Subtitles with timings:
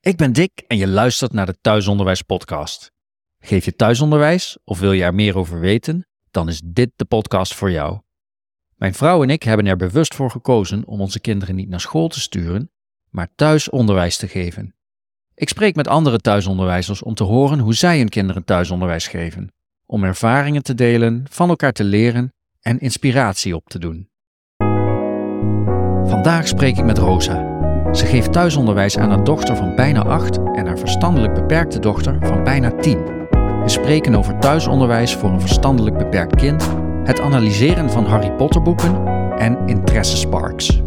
[0.00, 2.92] Ik ben Dick en je luistert naar de Thuisonderwijs Podcast.
[3.40, 6.06] Geef je thuisonderwijs of wil je er meer over weten?
[6.30, 8.00] Dan is dit de podcast voor jou.
[8.76, 12.08] Mijn vrouw en ik hebben er bewust voor gekozen om onze kinderen niet naar school
[12.08, 12.70] te sturen,
[13.10, 14.74] maar thuisonderwijs te geven.
[15.34, 19.52] Ik spreek met andere thuisonderwijzers om te horen hoe zij hun kinderen thuisonderwijs geven,
[19.86, 24.10] om ervaringen te delen, van elkaar te leren en inspiratie op te doen.
[26.08, 27.56] Vandaag spreek ik met Rosa.
[27.92, 32.44] Ze geeft thuisonderwijs aan haar dochter van bijna 8 en haar verstandelijk beperkte dochter van
[32.44, 33.04] bijna 10.
[33.62, 36.68] We spreken over thuisonderwijs voor een verstandelijk beperkt kind,
[37.04, 39.06] het analyseren van Harry Potter boeken
[39.38, 40.80] en interessesparks.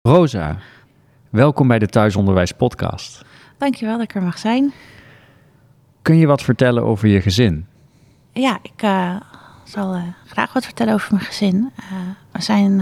[0.00, 0.56] Rosa,
[1.30, 3.24] welkom bij de Thuisonderwijs Podcast.
[3.58, 4.72] Dankjewel dat ik er mag zijn.
[6.02, 7.66] Kun je wat vertellen over je gezin?
[8.32, 9.16] Ja, ik uh,
[9.72, 11.70] zal uh, graag wat vertellen over mijn gezin.
[11.80, 11.96] Uh,
[12.32, 12.80] we zijn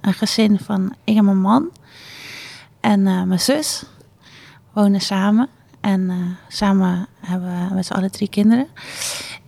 [0.00, 1.70] een gezin van ik en mijn man
[2.80, 3.84] en mijn zus
[4.72, 5.48] wonen samen.
[5.80, 8.66] En samen hebben we met z'n allen drie kinderen.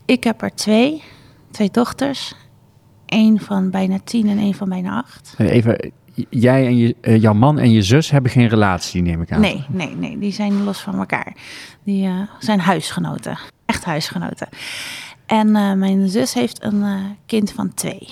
[0.04, 1.02] Ik heb er twee,
[1.50, 2.34] twee dochters.
[3.06, 5.34] Eén van bijna tien en één van bijna acht.
[5.38, 5.92] Even,
[6.30, 9.40] jij en je, uh, jouw man en je zus hebben geen relatie, neem ik aan.
[9.40, 10.18] Nee, nee, nee.
[10.18, 11.32] Die zijn los van elkaar.
[11.84, 13.38] Die uh, zijn huisgenoten.
[13.66, 14.48] Echt huisgenoten.
[15.30, 16.84] En uh, mijn zus heeft een
[17.26, 18.08] kind van twee.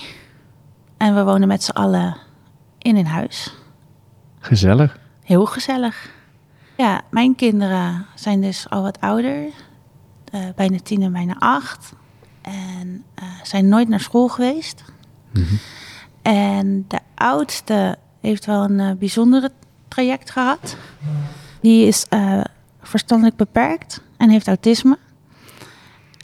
[0.97, 2.17] En we wonen met z'n allen
[2.79, 3.55] in een huis.
[4.39, 4.99] Gezellig.
[5.23, 6.11] Heel gezellig.
[6.77, 9.51] Ja, mijn kinderen zijn dus al wat ouder.
[10.57, 11.93] bijna tien en bijna acht.
[12.43, 13.05] En
[13.43, 14.85] zijn nooit naar school geweest.
[15.33, 15.59] Mm -hmm.
[16.23, 19.51] En de oudste heeft wel een bijzondere
[19.89, 20.77] traject gehad.
[21.61, 22.07] Die is
[22.83, 24.99] verstandelijk beperkt en heeft autisme.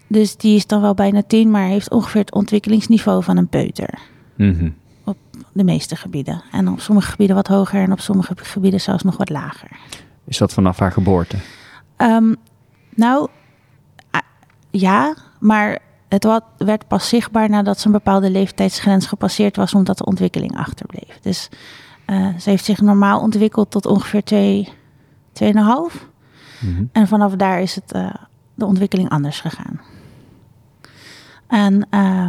[0.06, 3.98] Dus die is dan wel bijna tien, maar heeft ongeveer het ontwikkelingsniveau van een peuter.
[4.36, 4.74] Mm -hmm.
[5.04, 5.16] Op
[5.52, 6.42] de meeste gebieden.
[6.52, 9.68] En op sommige gebieden wat hoger en op sommige gebieden zelfs nog wat lager.
[10.24, 11.36] Is dat vanaf haar geboorte?
[11.96, 12.36] Um,
[12.94, 13.28] nou,
[14.70, 15.78] ja, maar
[16.08, 21.18] het werd pas zichtbaar nadat ze een bepaalde leeftijdsgrens gepasseerd was, omdat de ontwikkeling achterbleef.
[21.20, 21.48] Dus
[22.06, 24.68] uh, ze heeft zich normaal ontwikkeld tot ongeveer 2,
[25.42, 25.44] 2,5.
[25.44, 25.62] Mm
[26.60, 26.88] -hmm.
[26.92, 28.14] En vanaf daar is het, uh,
[28.54, 29.80] de ontwikkeling anders gegaan.
[31.54, 32.28] En uh,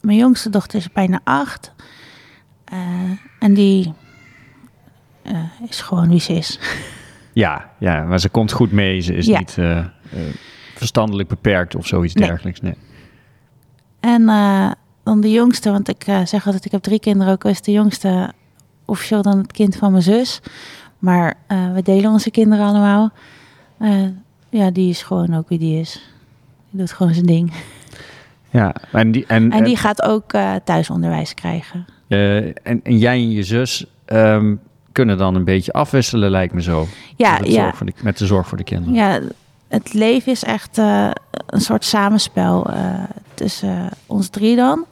[0.00, 1.72] mijn jongste dochter is bijna 8.
[2.72, 2.78] Uh,
[3.38, 3.92] en die
[5.68, 6.58] is gewoon wie ze is.
[7.32, 9.00] Ja, ja, maar ze komt goed mee.
[9.00, 9.38] Ze is ja.
[9.38, 9.58] niet
[10.74, 12.28] verstandelijk beperkt of zoiets nee.
[12.28, 12.60] dergelijks.
[12.60, 12.74] Nee.
[14.00, 14.26] En
[15.02, 18.32] dan de jongste, want ik zeg altijd, ik heb drie kinderen, ook is de jongste
[18.84, 20.40] officieel dan het kind van mijn zus.
[20.98, 23.12] Maar uh, we delen onze kinderen allemaal.
[24.48, 26.12] ja, die is gewoon ook wie die is.
[26.70, 27.52] Die doet gewoon zijn ding.
[28.50, 30.30] Ja, en die, en, en die gaat ook
[30.64, 31.86] thuisonderwijs krijgen.
[32.08, 34.60] en, en jij en je zus um,
[34.92, 36.86] kunnen dan een beetje afwisselen, lijkt me zo.
[37.16, 37.74] Ja, met, ja.
[37.84, 38.94] De, met de zorg voor de kinderen.
[38.94, 39.20] Ja,
[39.68, 41.10] het leven is echt uh,
[41.46, 42.70] een soort samenspel
[43.34, 44.84] tussen ons drie dan.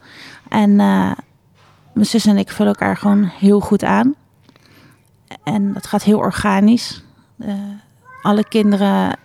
[0.49, 4.15] En mijn zus en ik vullen elkaar gewoon heel goed aan.
[5.43, 7.03] En dat gaat heel organisch.
[8.23, 9.17] alle kinderen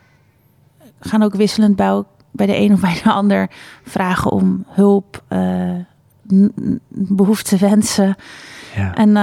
[0.99, 3.49] gaan ook wisselend bij, bij de een of bij de ander
[3.83, 5.23] vragen om hulp,
[6.89, 8.15] behoeften, wensen.
[8.75, 8.95] Ja.
[8.95, 9.15] En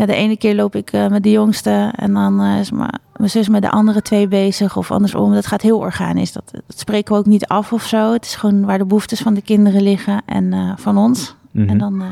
[0.00, 2.90] ja, de ene keer loop ik uh, met de jongste en dan uh, is mijn
[3.16, 5.32] zus met de andere twee bezig of andersom.
[5.32, 6.32] Dat gaat heel organisch.
[6.32, 8.12] Dat, dat spreken we ook niet af of zo.
[8.12, 11.36] Het is gewoon waar de behoeftes van de kinderen liggen en uh, van ons.
[11.50, 11.70] Mm -hmm.
[11.70, 12.02] En dan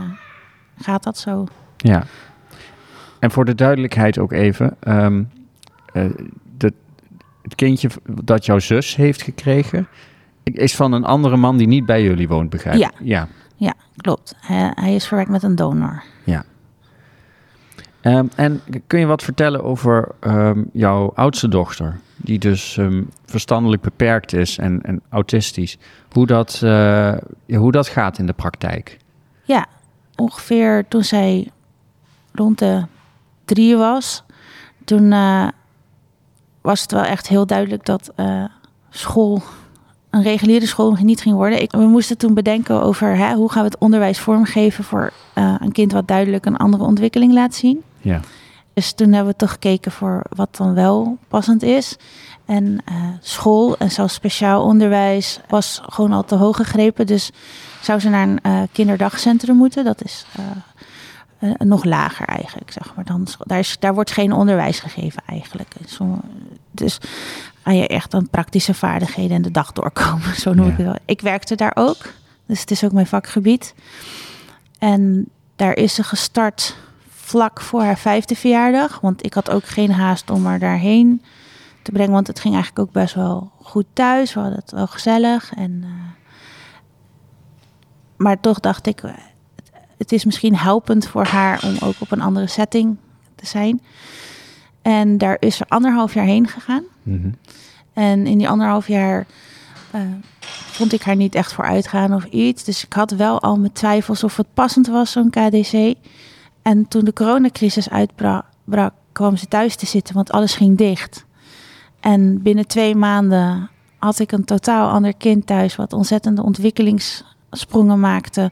[0.78, 1.46] gaat dat zo.
[1.76, 2.04] Ja.
[3.18, 4.76] En voor de duidelijkheid ook even.
[4.88, 5.30] Um,
[5.92, 6.28] de,
[7.48, 9.88] het kindje dat jouw zus heeft gekregen...
[10.44, 12.80] is van een andere man die niet bij jullie woont, begrijp ik?
[12.80, 13.28] Ja, ja.
[13.56, 14.34] ja klopt.
[14.40, 16.02] Hij, hij is verwerkt met een donor.
[16.24, 16.44] Ja.
[18.02, 23.82] Um, en kun je wat vertellen over um, jouw oudste dochter, die dus um, verstandelijk
[23.82, 25.78] beperkt is en, en autistisch,
[26.12, 27.14] hoe dat, uh,
[27.46, 28.98] hoe dat gaat in de praktijk?
[29.42, 29.66] Ja,
[30.16, 31.50] ongeveer toen zij
[32.32, 32.86] rond de
[33.44, 34.24] drie was,
[34.84, 35.48] toen uh,
[36.60, 38.44] was het wel echt heel duidelijk dat uh,
[38.90, 39.42] school
[40.10, 41.62] een reguliere school niet ging worden.
[41.62, 45.54] Ik, we moesten toen bedenken over hè, hoe gaan we het onderwijs vormgeven voor uh,
[45.58, 47.82] een kind wat duidelijk een andere ontwikkeling laat zien.
[48.00, 48.20] Ja.
[48.72, 51.96] Dus toen hebben we toch gekeken voor wat dan wel passend is.
[52.44, 57.06] En uh, school en zelfs speciaal onderwijs was gewoon al te hoog gegrepen.
[57.06, 57.30] Dus
[57.82, 59.84] zou ze naar een uh, kinderdagcentrum moeten.
[59.84, 60.26] Dat is
[61.40, 63.04] uh, nog lager eigenlijk, zeg maar.
[63.04, 65.72] Dan, daar, is, daar wordt geen onderwijs gegeven eigenlijk.
[66.70, 66.98] Dus
[67.62, 70.70] aan je echt aan praktische vaardigheden en de dag doorkomen, zo noem ja.
[70.70, 70.96] ik het wel.
[71.04, 72.12] Ik werkte daar ook,
[72.46, 73.74] dus het is ook mijn vakgebied.
[74.78, 76.76] En daar is ze gestart
[77.08, 79.00] vlak voor haar vijfde verjaardag.
[79.00, 81.22] Want ik had ook geen haast om haar daarheen
[81.82, 82.12] te brengen.
[82.12, 84.34] Want het ging eigenlijk ook best wel goed thuis.
[84.34, 85.54] We hadden het wel gezellig.
[85.54, 85.90] En, uh,
[88.16, 89.02] maar toch dacht ik,
[89.98, 92.96] het is misschien helpend voor haar om ook op een andere setting
[93.34, 93.80] te zijn.
[94.82, 96.84] En daar is ze anderhalf jaar heen gegaan.
[97.02, 97.30] Mhm.
[97.92, 99.26] En in die anderhalf jaar
[99.94, 100.00] uh,
[100.46, 102.64] vond ik haar niet echt voor uitgaan of iets.
[102.64, 105.94] Dus ik had wel al mijn twijfels of het passend was, zo'n KDC.
[106.62, 108.44] En toen de coronacrisis uitbrak,
[109.12, 111.24] kwam ze thuis te zitten, want alles ging dicht.
[112.00, 118.50] En binnen twee maanden had ik een totaal ander kind thuis, wat ontzettende ontwikkelingssprongen maakte.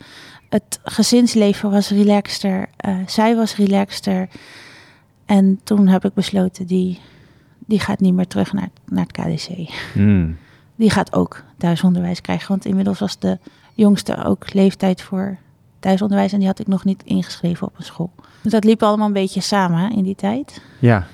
[0.56, 4.28] Het gezinsleven was relaxter, uh, zij was relaxter.
[5.26, 7.00] En toen heb ik besloten, die,
[7.66, 9.70] die gaat niet meer terug naar, naar het KDC.
[9.94, 10.36] Mm.
[10.76, 12.48] Die gaat ook thuisonderwijs krijgen.
[12.48, 13.38] Want inmiddels was de
[13.74, 15.36] jongste ook leeftijd voor
[15.80, 16.32] thuisonderwijs.
[16.32, 18.12] En die had ik nog niet ingeschreven op een school.
[18.42, 20.62] Dus dat liep allemaal een beetje samen in die tijd.
[20.78, 21.06] Ja.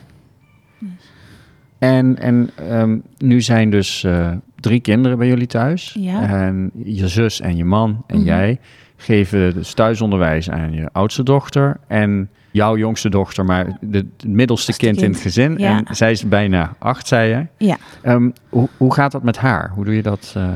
[1.78, 4.30] En, en um, nu zijn dus uh,
[4.60, 5.96] drie kinderen bij jullie thuis.
[5.98, 6.22] Ja.
[6.28, 8.26] En je zus en je man en Mhm.
[8.26, 8.60] jij
[9.02, 11.76] geven dus thuisonderwijs aan je oudste dochter.
[11.86, 15.58] En jouw jongste dochter, maar het middelste kind, in het gezin.
[15.58, 15.84] Ja.
[15.84, 17.66] En zij is bijna acht, zei je.
[17.66, 17.76] Ja.
[18.02, 19.70] Ehm, hoe, hoe gaat dat met haar?
[19.74, 20.32] Hoe doe je dat?
[20.36, 20.48] eh,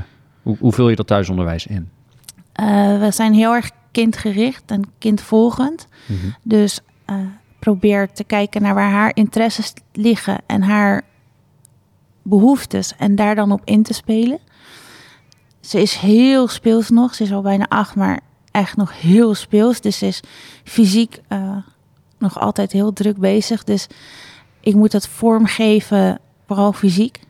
[0.42, 1.88] hoe, hoe vul je dat thuisonderwijs in?
[2.60, 5.88] Uh, we zijn heel erg kindgericht en kindvolgend.
[6.06, 6.26] Mhm.
[6.42, 7.16] Dus uh,
[7.58, 11.02] probeer te kijken naar waar haar interesses liggen en haar
[12.22, 14.38] behoeftes en daar dan op in te spelen.
[15.60, 17.14] Ze is heel speels nog.
[17.14, 18.20] Ze is al bijna acht, maar
[18.56, 19.80] echt nog heel speels.
[19.80, 20.20] Dus ze is
[20.64, 21.56] fysiek uh,
[22.18, 23.64] nog altijd heel druk bezig.
[23.64, 23.86] Dus
[24.60, 27.20] ik moet het vormgeven, vooral fysiek.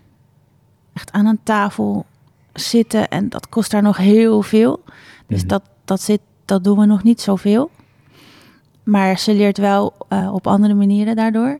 [0.92, 2.06] Echt aan een tafel
[2.52, 4.82] zitten en dat kost haar nog heel veel.
[5.26, 5.48] Dus Mhm.
[5.48, 7.70] dat, dat, zit, dat doen we nog niet zoveel.
[8.82, 11.58] Maar ze leert wel uh, op andere manieren daardoor.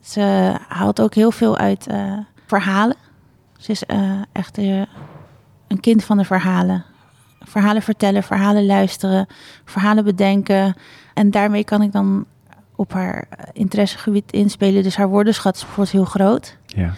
[0.00, 2.96] Ze haalt ook heel veel uit uh, verhalen.
[3.58, 6.84] Ze is uh, echt een kind van de verhalen.
[7.48, 9.26] Verhalen vertellen, verhalen luisteren,
[9.64, 10.74] verhalen bedenken.
[11.14, 12.26] En daarmee kan ik dan
[12.76, 14.82] op haar interessegebied inspelen.
[14.82, 16.56] Dus haar woordenschat wordt heel groot.
[16.66, 16.92] Ja.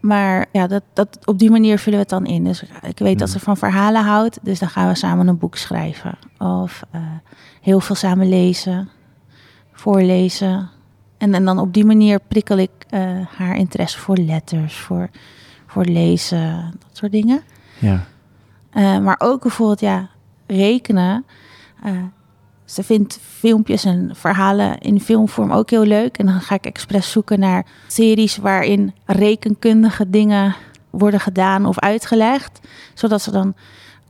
[0.00, 2.44] Maar ja, dat, dat, op die manier vullen we het dan in.
[2.44, 4.38] Dus ik weet dat ze van verhalen houdt.
[4.42, 6.18] Dus dan gaan we samen een boek schrijven.
[6.38, 7.00] Of uh,
[7.60, 8.88] heel veel samen lezen,
[9.72, 10.70] voorlezen.
[11.18, 13.00] En, en dan op die manier prikkel ik uh,
[13.36, 15.10] haar interesse voor letters, voor,
[15.66, 17.42] voor lezen, dat soort dingen.
[17.78, 18.04] Ja.
[18.74, 20.08] Uh, maar ook bijvoorbeeld, ja,
[20.46, 21.24] rekenen.
[21.86, 21.92] Uh,
[22.64, 26.18] ze vindt filmpjes en verhalen in filmvorm ook heel leuk.
[26.18, 30.54] En dan ga ik expres zoeken naar series waarin rekenkundige dingen
[30.90, 32.60] worden gedaan of uitgelegd.
[32.94, 33.54] Zodat ze dan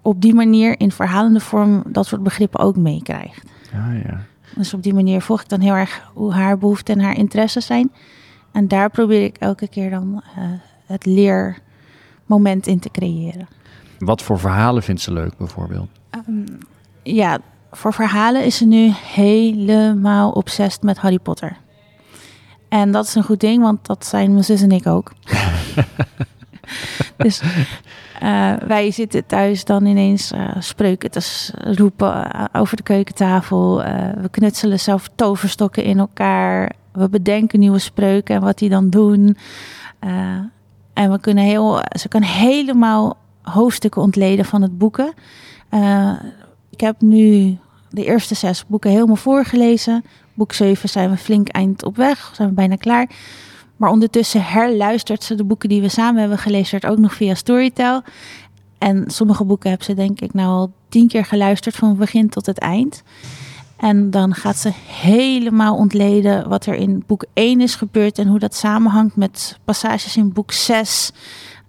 [0.03, 3.43] op die manier in verhalende vorm dat soort begrippen ook meekrijgt.
[3.73, 4.21] Ah, ja.
[4.55, 7.67] Dus op die manier volg ik dan heel erg hoe haar behoeften en haar interesses
[7.67, 7.93] zijn.
[8.53, 10.45] En daar probeer ik elke keer dan uh,
[10.87, 13.49] het leermoment in te creëren.
[14.05, 15.89] Wat voor verhalen vindt ze leuk bijvoorbeeld?
[16.29, 16.59] Um,
[17.03, 17.39] ja,
[17.71, 21.57] voor verhalen is ze nu helemaal obsessief met Harry Potter.
[22.69, 25.13] En dat is een goed ding, want dat zijn mijn zus en ik ook.
[27.17, 27.43] dus
[28.23, 33.77] uh, wij zitten thuis dan ineens uh, spreuken te roepen uh, over de keukentafel.
[34.23, 36.73] we knutselen zelf toverstokken in elkaar.
[36.93, 39.37] We bedenken nieuwe spreuken en wat die dan doen.
[40.93, 45.13] en we kunnen heel, ze kan helemaal hoofdstukken ontleden van het boeken.
[46.71, 47.59] ik heb nu
[47.91, 50.05] de eerste zes boeken helemaal voorgelezen.
[50.35, 53.11] Boek 7 zijn we flink eind op weg, zijn we bijna klaar.
[53.77, 58.03] Maar ondertussen herluistert ze de boeken die we samen hebben gelezen, ook nog via Storytel.
[58.79, 62.47] En sommige boeken hebben ze denk ik nou al tien keer geluisterd van begin tot
[62.47, 63.03] het eind.
[63.77, 68.39] En dan gaat ze helemaal ontleden wat er in boek 1 is gebeurd en hoe
[68.39, 71.13] dat samenhangt met passages in boek 6.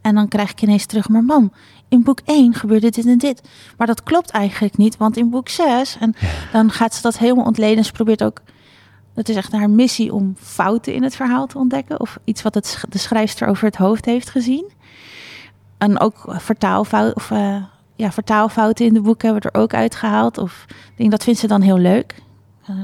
[0.03, 1.51] En dan krijg ik ineens terug, maar mam,
[1.87, 3.41] in boek 1 gebeurde dit en dit.
[3.77, 5.97] Maar dat klopt eigenlijk niet, want in boek 6...
[5.99, 6.27] En ja.
[6.51, 7.85] dan gaat ze dat helemaal ontleden.
[7.85, 8.41] Ze probeert ook...
[9.13, 11.99] Het is echt haar missie om fouten in het verhaal te ontdekken.
[11.99, 14.71] Of iets wat het, de schrijfster over het hoofd heeft gezien.
[15.77, 17.63] En ook vertaalfouten, of, uh,
[17.95, 20.37] ja, vertaalfouten in de boeken hebben we er ook uitgehaald.
[20.37, 22.15] Of denk, dat vindt ze dan heel leuk.
[22.69, 22.77] Uh,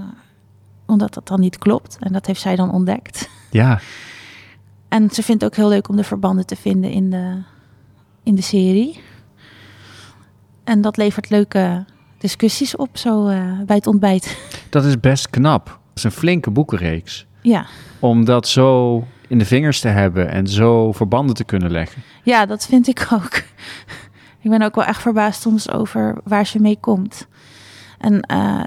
[0.86, 1.98] omdat dat dan niet klopt.
[2.00, 3.30] En dat heeft zij dan ontdekt.
[3.52, 3.80] Ja.
[4.90, 7.42] En ze vindt het ook heel leuk om de verbanden te vinden in de,
[8.24, 9.02] in de serie.
[10.64, 11.86] En dat levert leuke
[12.18, 14.38] discussies op zo uh, bij het ontbijt.
[14.70, 15.66] Dat is best knap.
[15.66, 17.26] Dat is een flinke boekenreeks.
[17.42, 17.66] Ja.
[18.00, 22.02] Om dat zo in de vingers te hebben en zo verbanden te kunnen leggen.
[22.24, 23.36] Ja, dat vind ik ook.
[24.44, 27.28] ik ben ook wel echt verbaasd soms over waar ze mee komt.
[27.98, 28.64] En uh,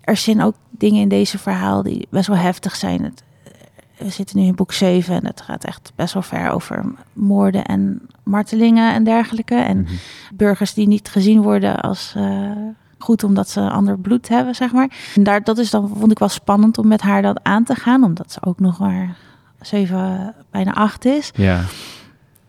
[0.00, 3.04] er zijn ook dingen in deze verhaal die best wel heftig zijn.
[3.04, 3.22] Het,
[4.02, 7.64] we zitten nu in boek 7 en het gaat echt best wel ver over moorden
[7.64, 9.54] en martelingen en dergelijke.
[9.54, 9.92] En Mhm.
[10.34, 12.50] burgers die niet gezien worden als eh,
[12.98, 14.90] goed omdat ze ander bloed hebben, zeg maar.
[15.14, 17.74] En daar, dat is dan, vond ik wel spannend om met haar dat aan te
[17.74, 19.16] gaan, omdat ze ook nog maar
[19.60, 21.30] 7, bijna 8 is.
[21.34, 21.60] Ja,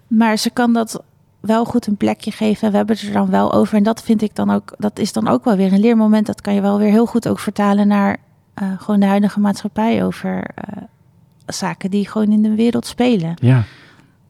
[0.08, 1.04] Maar ze kan dat
[1.40, 2.72] wel goed een plekje geven.
[2.72, 3.78] We hebben het er dan wel over.
[3.78, 6.26] En dat vind ik dan ook, dat is dan ook wel weer een leermoment.
[6.26, 8.18] Dat kan je wel weer heel goed ook vertalen naar
[8.54, 10.84] eh, gewoon de huidige maatschappij over eh,
[11.52, 13.34] zaken die gewoon in de wereld spelen.
[13.42, 13.64] ja.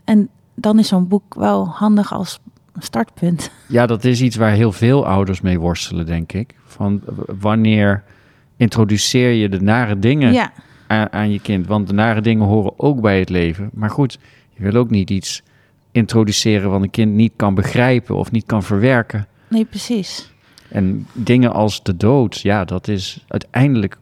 [0.03, 2.39] En dan is zo'n boek wel handig als
[2.79, 3.51] startpunt.
[3.67, 6.55] Ja, dat is iets waar heel veel ouders mee worstelen, denk ik.
[6.65, 7.01] Van
[7.39, 8.03] wanneer
[8.57, 10.51] introduceer je de nare dingen Ja,
[10.87, 11.67] aan, aan je kind?
[11.67, 13.69] Want de nare dingen horen ook bij het leven.
[13.73, 15.41] Maar goed, je wil ook niet iets
[15.91, 19.27] introduceren wat een kind niet kan begrijpen of niet kan verwerken.
[19.47, 20.29] nee, precies.
[20.69, 23.97] En dingen als de dood, ja, dat is uiteindelijk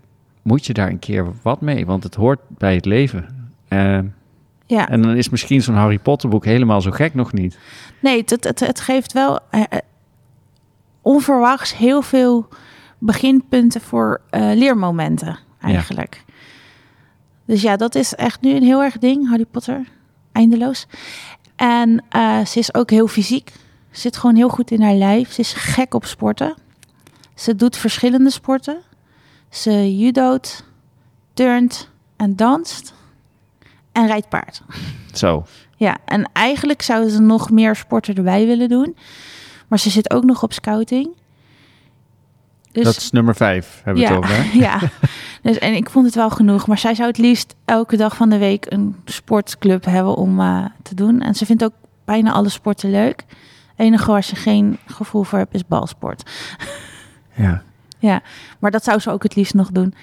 [0.50, 3.51] moet je daar een keer wat mee, want het hoort bij het leven.
[3.68, 4.00] Eh,
[4.65, 7.58] Ja, en dan is misschien zo'n Harry Potter boek helemaal zo gek nog niet.
[8.00, 9.79] nee, het, het, het geeft wel eh, eh,
[11.01, 12.48] onverwachts heel veel
[12.98, 16.24] beginpunten voor leermomenten eigenlijk.
[17.46, 19.88] Dus ja, dat is echt nu een heel erg ding, Harry Potter.
[20.32, 20.88] Eindeloos.
[21.56, 22.03] En
[22.46, 23.51] ze is ook heel fysiek.
[23.91, 25.32] Ze zit gewoon heel goed in haar lijf.
[25.32, 26.56] Ze is gek op sporten.
[27.36, 28.82] Ze doet verschillende sporten.
[29.50, 30.63] Ze judoot,
[31.34, 32.94] turnt en danst.
[33.91, 34.62] En rijdt paard.
[35.13, 38.96] Zo, Ja, en eigenlijk zouden ze nog meer sporten erbij willen doen.
[39.68, 41.10] Maar ze zit ook nog op scouting.
[42.72, 44.36] Dus dat is nummer vijf, hebben we ja, het over.
[44.36, 44.58] Hè?
[44.68, 44.79] ja.
[45.41, 46.68] Dus, en ik vond het wel genoeg.
[46.68, 50.65] Maar zij zou het liefst elke dag van de week een sportclub hebben om eh,
[50.84, 51.22] te doen.
[51.22, 51.74] En ze vindt ook
[52.06, 53.24] bijna alle sporten leuk.
[53.27, 56.32] Het enige waar ze geen gevoel voor heeft is balsport.
[57.36, 57.63] Ja.
[58.00, 58.22] Ja,
[58.60, 59.94] maar dat zou ze ook het liefst nog doen.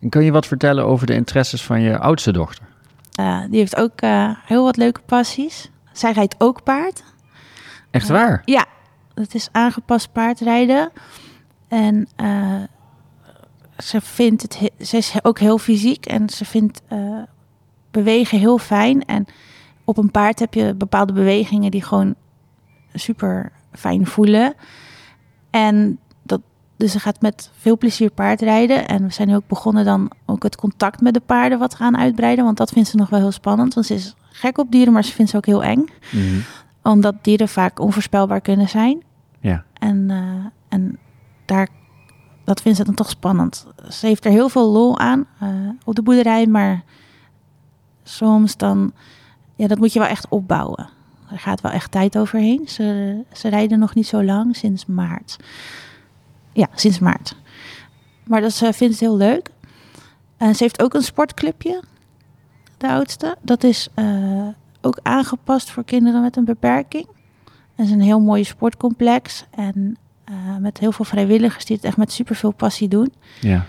[0.00, 2.64] En kun je wat vertellen over de interesses van je oudste dochter?
[3.14, 5.70] Eh, die heeft ook eh, heel wat leuke passies.
[5.92, 7.04] Zij rijdt ook paard.
[7.90, 8.42] Echt waar?
[8.44, 8.64] Ja,
[9.14, 10.90] het is aangepast paardrijden.
[11.68, 12.62] En eh,
[13.78, 17.22] ze vindt het, he- ze is ook heel fysiek en ze vindt eh,
[17.90, 19.04] bewegen heel fijn.
[19.04, 19.26] En
[19.84, 22.14] op een paard heb je bepaalde bewegingen die gewoon
[22.94, 24.54] super fijn voelen.
[25.50, 25.98] En
[26.78, 28.88] dus ze gaat met veel plezier paardrijden.
[28.88, 31.96] En we zijn nu ook begonnen dan ook het contact met de paarden wat gaan
[31.96, 32.44] uitbreiden.
[32.44, 33.74] Want dat vindt ze nog wel heel spannend.
[33.74, 36.40] Want ze is gek op dieren, maar ze vindt ze ook heel eng Mhm.
[36.82, 39.02] omdat dieren vaak onvoorspelbaar kunnen zijn.
[39.40, 39.64] Ja.
[39.72, 40.98] En, eh, en
[41.44, 41.68] daar,
[42.44, 43.66] dat vindt ze dan toch spannend.
[43.88, 45.48] Ze heeft er heel veel lol aan eh,
[45.84, 46.82] op de boerderij, maar
[48.02, 48.92] soms dan,
[49.56, 50.88] ja, dat moet je wel echt opbouwen.
[51.30, 52.68] Er gaat wel echt tijd overheen.
[52.68, 55.36] Ze, ze rijden nog niet zo lang, sinds maart.
[56.52, 57.36] Ja, sinds maart.
[58.24, 59.50] Maar dat ze vindt het heel leuk.
[60.36, 61.82] En ze heeft ook een sportclubje,
[62.76, 63.36] de oudste.
[63.42, 64.48] Dat is eh,
[64.80, 67.06] ook aangepast voor kinderen met een beperking.
[67.74, 69.44] Het is een heel mooi sportcomplex.
[69.50, 73.12] En eh, met heel veel vrijwilligers die het echt met superveel passie doen.
[73.40, 73.66] Ja.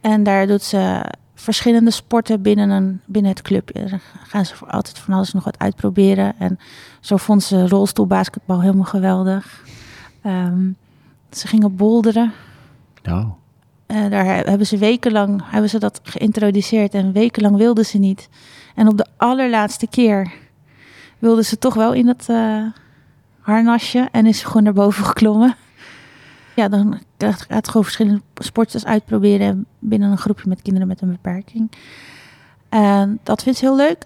[0.00, 3.84] En daar doet ze verschillende sporten binnen, een, binnen het clubje.
[3.84, 6.34] Dan gaan ze voor altijd van alles nog wat uitproberen.
[6.38, 6.58] En
[7.00, 9.64] zo vond ze rolstoelbasketbal helemaal geweldig.
[10.22, 10.68] Ehm,
[11.38, 12.32] ze gingen bolderen.
[13.02, 13.26] Nou,
[13.86, 18.28] Eh, daar he- hebben ze wekenlang hebben ze dat geïntroduceerd en wekenlang wilden ze niet.
[18.74, 20.32] En op de allerlaatste keer
[21.18, 22.62] wilde ze toch wel in het eh,
[23.40, 25.56] harnasje en is ze gewoon naar boven geklommen.
[26.56, 31.10] Ja, dan gaat gaat gewoon verschillende sportjes uitproberen binnen een groepje met kinderen met een
[31.10, 31.70] beperking.
[32.68, 34.04] En dat vindt ze heel leuk.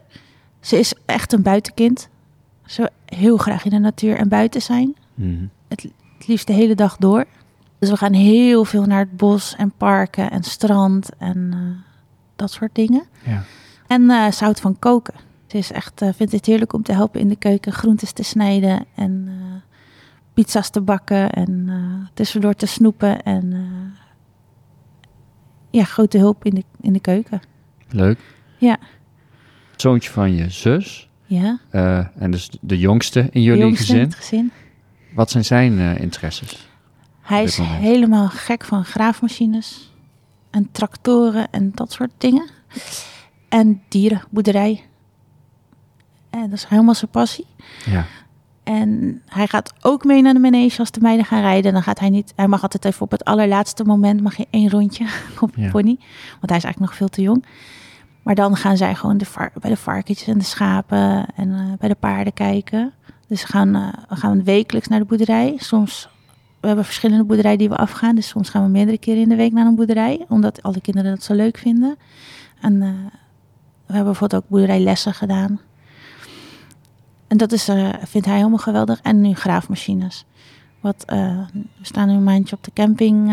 [0.61, 2.09] Ze is echt een buitenkind.
[2.67, 5.45] Ze wil heel graag in de natuur en buiten zijn mhm.
[5.69, 5.89] het
[6.27, 7.25] liefst de hele dag door.
[7.79, 11.59] Dus we gaan heel veel naar het bos en parken en strand en eh,
[12.37, 13.05] dat soort dingen.
[13.25, 13.43] ja.
[13.87, 15.15] En ze houdt van koken.
[15.47, 18.23] Ze is echt, eh, vindt het heerlijk om te helpen in de keuken, groentes te
[18.23, 19.29] snijden en
[20.35, 21.71] pizza's te bakken en
[22.15, 23.23] tussendoor te snoepen.
[23.23, 23.55] En
[25.71, 27.41] ja, grote hulp in de, in de keuken.
[27.89, 28.19] leuk.
[28.59, 28.79] Ja.
[29.77, 31.59] Zoontje van je zus, Ja,
[32.19, 34.05] en dus de jongste in de jullie jongste in gezin.
[34.05, 34.53] het gezin.
[35.15, 36.69] Wat zijn zijn eh, interesses?
[37.21, 39.93] Hij is helemaal gek van graafmachines
[40.51, 42.51] en tractoren en dat soort dingen.
[43.49, 44.85] En dieren, boerderij.
[46.31, 47.47] En dat is helemaal zijn passie.
[47.85, 48.05] Ja.
[48.63, 51.73] En hij gaat ook mee naar de manege als de meiden gaan rijden.
[51.73, 52.33] Dan gaat hij niet.
[52.37, 55.07] Hij mag altijd even op het allerlaatste moment mag je één rondje
[55.41, 55.71] op de Ja.
[55.71, 55.97] pony,
[56.41, 57.45] want hij is eigenlijk nog veel te jong.
[58.23, 59.27] Maar dan gaan zij gewoon de
[59.61, 62.93] bij de varkentjes en de schapen en eh, bij de paarden kijken.
[63.35, 65.55] Dus we gaan, eh, we wekelijks naar de boerderij.
[65.59, 66.09] Soms
[66.61, 68.15] we hebben verschillende boerderijen die we afgaan.
[68.15, 70.25] Dus soms gaan we meerdere keren in de week naar een boerderij.
[70.29, 71.97] Omdat alle kinderen dat zo leuk vinden.
[72.61, 72.89] En uh,
[73.87, 75.61] we hebben bijvoorbeeld ook boerderijlessen gedaan.
[77.27, 79.01] En dat is, uh, vindt hij helemaal geweldig.
[79.01, 80.25] En nu graafmachines.
[80.81, 83.31] Wat, we staan nu een maandje op de camping.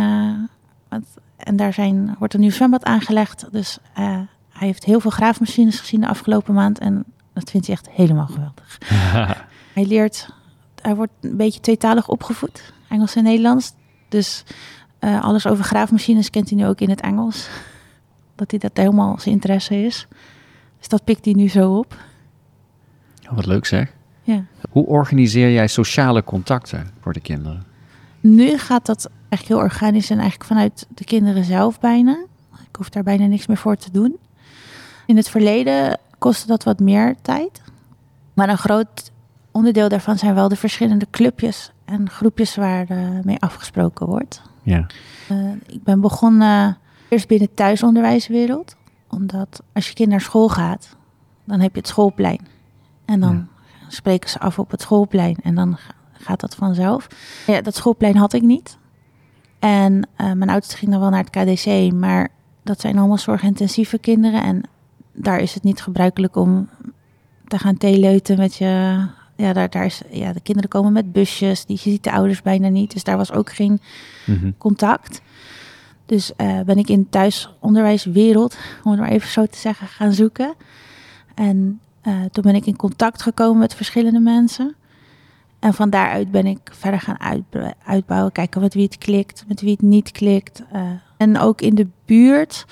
[1.38, 3.46] En daar zijn, wordt een nieuw zwembad aangelegd.
[3.52, 6.80] Dus hij heeft heel veel graafmachines gezien de afgelopen maand.
[6.80, 8.78] En dat vindt hij echt helemaal geweldig.
[9.74, 10.30] hij leert,
[10.82, 12.74] hij wordt een beetje tweetalig opgevoed.
[12.90, 13.74] Engels en Nederlands.
[14.10, 14.44] Dus
[15.00, 17.50] uh, alles over graafmachines kent hij nu ook in het Engels.
[18.36, 20.08] Dat hij dat helemaal zijn interesse is.
[20.78, 21.98] Dus dat pikt hij nu zo op.
[23.30, 23.94] Wat leuk zeg.
[24.22, 24.46] Ja.
[24.70, 27.66] Hoe organiseer jij sociale contacten voor de kinderen?
[28.20, 32.26] Nu gaat dat eigenlijk heel organisch en eigenlijk vanuit de kinderen zelf bijna.
[32.70, 34.18] Ik hoef daar bijna niks meer voor te doen.
[35.06, 37.62] In het verleden kostte dat wat meer tijd.
[38.34, 39.12] Maar een groot
[39.52, 44.42] onderdeel daarvan zijn wel de verschillende clubjes en groepjes waar uh, mee afgesproken wordt.
[44.64, 44.86] Ja.
[45.32, 46.78] Uh, ik ben begonnen
[47.10, 48.76] eerst binnen de thuisonderwijswereld.
[49.08, 50.96] Omdat als je kind naar school gaat,
[51.44, 52.48] dan heb je het schoolplein.
[53.06, 53.86] En dan ja.
[53.88, 55.78] spreken ze af op het schoolplein en dan
[56.12, 57.08] gaat dat vanzelf.
[57.48, 58.78] Ja, dat schoolplein had ik niet.
[59.60, 62.30] En uh, mijn oudste ging dan wel naar het KDC, maar
[62.64, 64.44] dat zijn allemaal zorgintensieve kinderen.
[64.44, 64.64] En
[65.14, 66.70] daar is het niet gebruikelijk om
[67.48, 69.06] te gaan theeleuten met je
[69.42, 72.42] ja, daar, daar is, ja, de kinderen komen met busjes, die je ziet de ouders
[72.42, 72.94] bijna niet.
[72.94, 73.80] Dus daar was ook geen
[74.26, 74.52] Mhm.
[74.58, 75.22] contact.
[76.06, 80.14] Dus eh, ben ik in de thuisonderwijswereld, om het maar even zo te zeggen, gaan
[80.14, 80.54] zoeken.
[81.36, 84.76] En eh, toen ben ik in contact gekomen met verschillende mensen.
[85.60, 89.62] En van daaruit ben ik verder gaan uitb- uitbouwen, kijken met wie het klikt, met
[89.62, 90.64] wie het niet klikt.
[90.72, 90.82] Eh,
[91.18, 92.66] en ook in de buurt,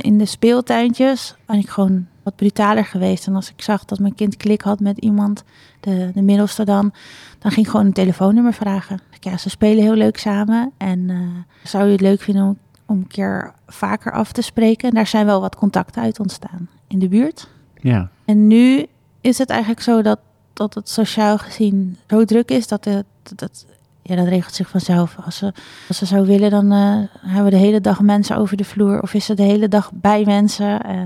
[0.00, 3.26] in de speeltuintjes, ben ik gewoon wat brutaler geweest.
[3.26, 5.44] En als ik zag dat mijn kind klik had met iemand,
[5.80, 6.92] de, de middelste dan,
[7.38, 9.00] dan ging ik gewoon een telefoonnummer vragen.
[9.20, 10.72] Ja, ze spelen heel leuk samen.
[10.76, 14.88] En eh, zou je het leuk vinden om, om een keer vaker af te spreken?
[14.88, 17.48] En daar zijn wel wat contacten uit ontstaan in de buurt.
[17.74, 18.10] Ja.
[18.24, 18.86] En nu
[19.20, 20.18] is het eigenlijk zo dat,
[20.52, 23.04] dat het sociaal gezien zo druk is dat het.
[23.34, 23.66] Dat,
[24.02, 25.16] ja, dat regelt zich vanzelf.
[25.24, 25.52] Als ze,
[25.88, 29.02] als ze zou willen, dan eh, hebben we de hele dag mensen over de vloer.
[29.02, 30.82] Of is ze de hele dag bij mensen.
[30.82, 31.00] Eh,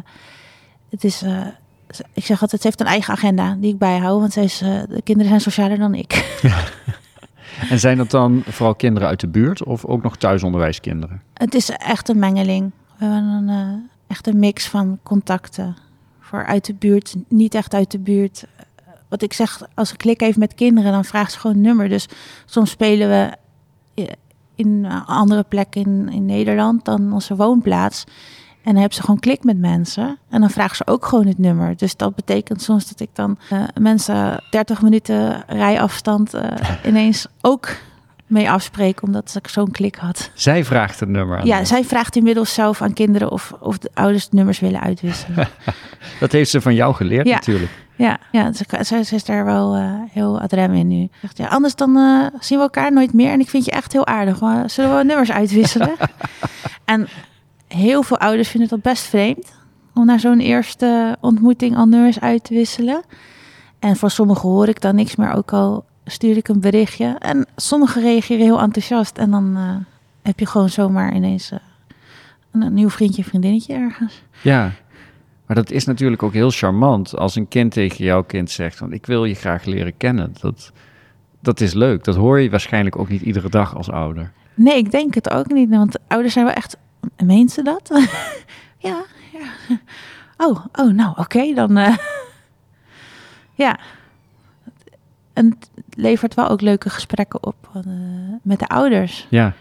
[0.91, 1.47] het is, eh,
[2.13, 4.21] ik zeg altijd, ze heeft een eigen agenda die ik bijhoud.
[4.21, 6.13] Want zij is, eh, de kinderen zijn socialer dan ik.
[7.71, 11.23] En zijn dat dan vooral kinderen uit de buurt of ook nog thuisonderwijskinderen?
[11.35, 12.71] Het is echt een mengeling.
[12.97, 13.73] We hebben een, eh,
[14.07, 15.77] echt een mix van contacten.
[16.21, 18.47] Voor uit de buurt, niet echt uit de buurt.
[19.09, 21.89] Wat ik zeg, als ik klik heeft met kinderen, dan vraagt ze gewoon een nummer.
[21.89, 22.07] Dus
[22.45, 23.37] soms spelen we
[24.55, 28.05] in een andere plek in, in Nederland dan onze woonplaats.
[28.63, 30.19] En dan hebben ze gewoon klik met mensen.
[30.31, 31.77] En dan vragen ze ook gewoon het nummer.
[31.77, 36.45] Dus dat betekent soms dat ik dan eh, mensen 30 minuten rijafstand eh,
[36.87, 37.69] ineens ook
[38.27, 39.03] mee afspreek.
[39.03, 40.31] Omdat ik zo'n klik had.
[40.35, 41.47] Zij vraagt het nummer aan.
[41.47, 45.49] Ja, zij vraagt inmiddels zelf aan kinderen of, of de ouders de nummers willen uitwisselen.
[46.21, 47.35] Dat heeft ze van jou geleerd Ja.
[47.35, 47.71] natuurlijk.
[47.97, 51.09] ja, ja ze, ze, ze is daar wel eh, heel adrem in nu.
[51.21, 51.91] Zegt, ja, anders dan
[52.39, 53.31] zien we elkaar nooit meer.
[53.33, 54.41] En ik vind je echt heel aardig.
[54.41, 55.93] Maar zullen we nummers uitwisselen?
[56.85, 57.09] en
[57.75, 59.53] heel veel ouders vinden dat best vreemd.
[59.95, 63.03] Om na zo'n eerste ontmoeting al nummers uit te wisselen.
[63.79, 65.33] En voor sommigen hoor ik dan niks meer.
[65.33, 67.17] Ook al stuur ik een berichtje.
[67.19, 69.19] En sommigen reageren heel enthousiast.
[69.19, 69.77] En dan eh,
[70.23, 71.51] heb je gewoon zomaar ineens...
[71.51, 71.59] eh,
[72.53, 74.23] een, een nieuw vriendje, vriendinnetje ergens.
[74.43, 74.73] Ja.
[75.47, 78.93] Maar dat is natuurlijk ook heel charmant als een kind tegen jouw kind zegt van
[78.93, 80.35] ik wil je graag leren kennen.
[80.41, 80.73] Dat,
[81.41, 82.05] dat is leuk.
[82.05, 84.33] Dat hoor je waarschijnlijk ook niet iedere dag als ouder.
[84.55, 85.69] Nee, ik denk het ook niet.
[85.69, 86.77] Want ouders zijn wel echt...
[87.25, 87.89] Meent ze dat?
[88.89, 89.79] ja, ja.
[90.37, 91.77] Oh, oh nou, oké, dan...
[91.77, 91.97] eh,
[93.65, 93.79] ja.
[95.33, 97.83] En het levert wel ook leuke gesprekken op eh,
[98.43, 99.27] met de ouders.
[99.31, 99.55] Ja.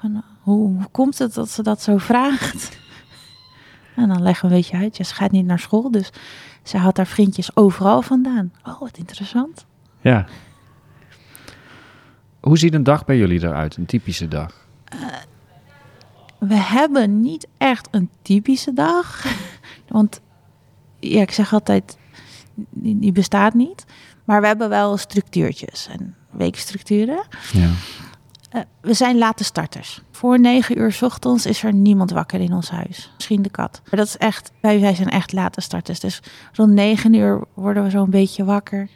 [0.00, 2.68] Van, hoe, hoe komt het dat ze dat zo vraagt?
[3.96, 4.96] En dan leggen we een beetje uit.
[4.96, 6.10] Ja, ze gaat niet naar school, dus
[6.62, 8.52] ze haalt haar vriendjes overal vandaan.
[8.64, 9.66] Oh, wat interessant.
[10.00, 10.26] Ja.
[12.40, 13.76] Hoe ziet een dag bij jullie eruit?
[13.76, 14.66] Een typische dag?
[16.48, 19.24] We hebben niet echt een typische dag.
[19.88, 20.20] Want
[20.98, 21.98] ja, ik zeg altijd,
[22.54, 23.84] die, die bestaat niet.
[24.24, 27.26] Maar we hebben wel structuurtjes en weekstructuren.
[27.52, 27.70] Ja.
[28.50, 30.02] Eh, we zijn late starters.
[30.10, 33.10] Voor negen uur 's ochtends is er niemand wakker in ons huis.
[33.14, 33.80] Misschien de kat.
[33.84, 36.00] Maar dat is echt, wij, wij zijn echt late starters.
[36.00, 38.88] Dus rond negen uur worden we zo'n beetje wakker.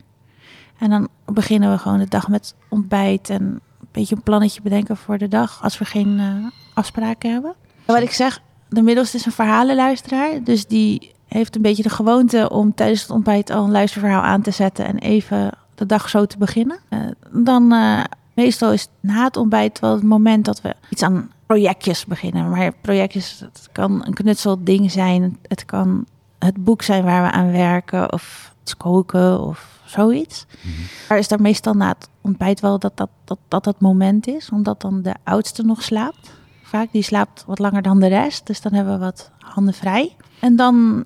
[0.78, 4.96] En dan beginnen we gewoon de dag met ontbijt en een beetje een plannetje bedenken
[4.96, 5.62] voor de dag.
[5.62, 7.54] Als we geen eh, afspraken hebben.
[7.86, 10.42] En wat ik zeg, de middelste is een verhalenluisteraar.
[10.42, 14.42] Dus die heeft een beetje de gewoonte om tijdens het ontbijt al een luisterverhaal aan
[14.42, 14.86] te zetten.
[14.86, 16.78] En even de dag zo te beginnen.
[16.88, 16.98] Eh,
[17.30, 17.72] dan...
[17.72, 22.50] eh, meestal is na het ontbijt wel het moment dat we iets aan projectjes beginnen.
[22.50, 25.38] Maar projectjes, het kan een knutselding zijn.
[25.48, 26.06] Het kan
[26.38, 28.12] het boek zijn waar we aan werken.
[28.12, 30.46] Of iets koken of zoiets.
[30.62, 30.72] Mm
[31.08, 34.50] Maar is daar meestal na het ontbijt wel dat dat, dat dat het moment is.
[34.50, 36.38] Omdat dan de oudste nog slaapt.
[36.70, 38.46] Vaak, die slaapt wat langer dan de rest.
[38.46, 40.16] Dus dan hebben we wat handen vrij.
[40.40, 41.04] En dan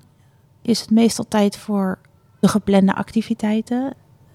[0.61, 1.99] is het meestal tijd voor
[2.39, 3.93] de geplande activiteiten.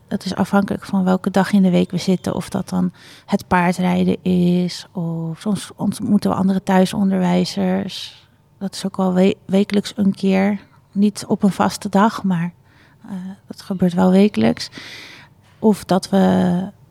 [0.08, 2.34] Het is afhankelijk van welke dag in de week we zitten.
[2.34, 2.92] Of dat dan
[3.26, 4.86] het paardrijden is.
[4.92, 8.26] Of soms ontmoeten we andere thuisonderwijzers.
[8.58, 10.60] Dat is ook wel wekelijks een keer.
[10.92, 12.52] Niet op een vaste dag, maar
[13.06, 13.12] uh,
[13.46, 14.70] dat gebeurt wel wekelijks.
[15.58, 16.16] Of dat we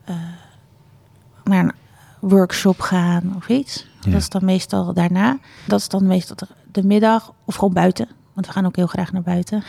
[0.08, 0.16] uh,
[1.44, 1.72] naar een
[2.20, 3.86] workshop gaan of iets.
[4.00, 5.38] Dat is dan meestal daarna.
[5.66, 6.36] Dat is dan meestal
[6.72, 8.08] de middag of gewoon buiten.
[8.32, 9.62] Want we gaan ook heel graag naar buiten.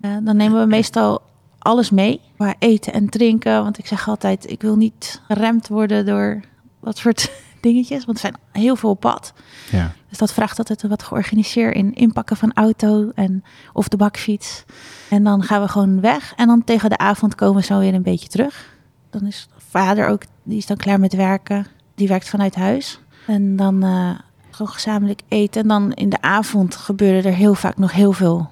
[0.00, 1.22] Uh, dan nemen we meestal
[1.58, 2.20] alles mee.
[2.36, 3.62] Maar eten en drinken.
[3.62, 6.40] Want ik zeg altijd, ik wil niet geremd worden door
[6.80, 7.30] wat soort
[7.60, 8.04] dingetjes.
[8.04, 9.32] Want er zijn heel veel op pad.
[9.70, 9.92] Ja.
[10.08, 14.64] Dus dat vraagt altijd wat georganiseerd in inpakken van auto en of de bakfiets.
[15.10, 16.32] En dan gaan we gewoon weg.
[16.36, 18.76] En dan tegen de avond komen we zo weer een beetje terug.
[19.10, 21.66] Dan is vader ook, die is dan klaar met werken.
[21.98, 23.00] Die werkt vanuit huis.
[23.26, 24.10] En dan uh,
[24.50, 25.62] gezamenlijk eten.
[25.62, 28.50] En dan in de avond gebeuren er heel vaak nog heel veel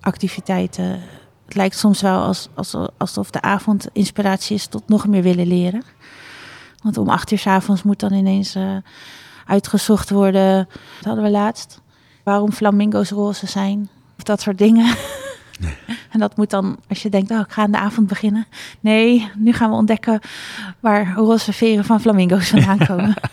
[0.00, 1.00] activiteiten.
[1.44, 5.46] Het lijkt soms wel als, als, alsof de avond inspiratie is tot nog meer willen
[5.46, 5.82] leren.
[6.82, 8.76] Want om acht uur s avonds moet dan ineens uh,
[9.46, 10.68] uitgezocht worden.
[10.96, 11.80] Dat hadden we laatst.
[12.24, 13.88] Waarom flamingo's roze zijn.
[14.16, 14.94] Of dat soort dingen.
[16.10, 18.46] en dat moet dan, als je denkt, oh, ik ga aan de avond beginnen.
[18.80, 20.20] Nee, nu gaan we ontdekken
[20.80, 23.14] waar roze veren van flamingo's vandaan komen.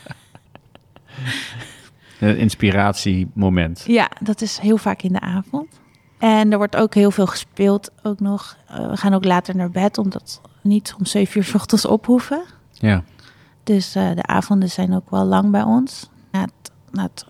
[2.19, 3.83] Een inspiratiemoment.
[3.87, 5.79] Ja, dat is heel vaak in de avond.
[6.17, 8.57] En er wordt ook heel veel gespeeld ook nog.
[8.71, 11.85] Uh, we gaan ook later naar bed, omdat we niet om zeven uur s ochtends
[11.85, 12.43] op hoeven.
[12.71, 13.03] Ja.
[13.63, 16.09] Dus uh, de avonden zijn ook wel lang bij ons.
[16.31, 17.25] Na het, na het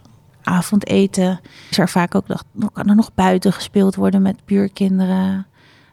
[0.46, 5.46] avondeten is er vaak ook nog, kan er nog buiten gespeeld worden met buurkinderen.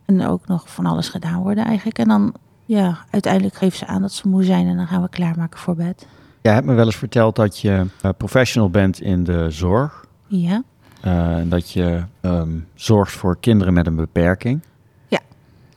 [0.04, 1.98] En ook nog van alles gedaan worden eigenlijk.
[1.98, 2.34] En dan,
[2.64, 5.76] ja, uiteindelijk geven ze aan dat ze moe zijn en dan gaan we klaarmaken voor
[5.76, 6.06] bed.
[6.40, 10.04] Jij hebt me wel eens verteld dat je uh, professional bent in de zorg.
[10.26, 10.62] Ja.
[11.04, 14.62] Uh, dat je um, zorgt voor kinderen met een beperking.
[15.08, 15.20] Ja,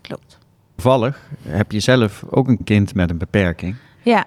[0.02, 0.38] klopt.
[0.76, 3.76] Toevallig heb je zelf ook een kind met een beperking.
[4.02, 4.26] Ja.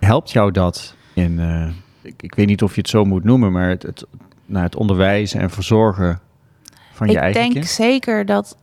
[0.00, 1.68] Helpt jou dat in, uh,
[2.02, 4.06] ik, ik, weet niet of je het zo moet noemen, maar het, het,
[4.46, 6.20] nou, het onderwijzen en verzorgen
[6.92, 7.54] van je eigen kind?
[7.54, 8.56] Ik denk zeker dat,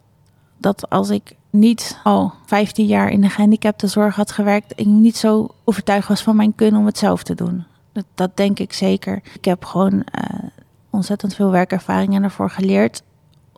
[0.57, 5.47] dat als ik niet al 15 jaar in de gehandicaptenzorg had gewerkt, ik niet zo
[5.63, 7.63] overtuigd was van mijn kunnen om het zelf te doen.
[7.91, 9.21] Dat, dat denk ik zeker.
[9.33, 10.49] Ik heb gewoon uh,
[10.89, 13.03] ontzettend veel werkervaring en ervoor geleerd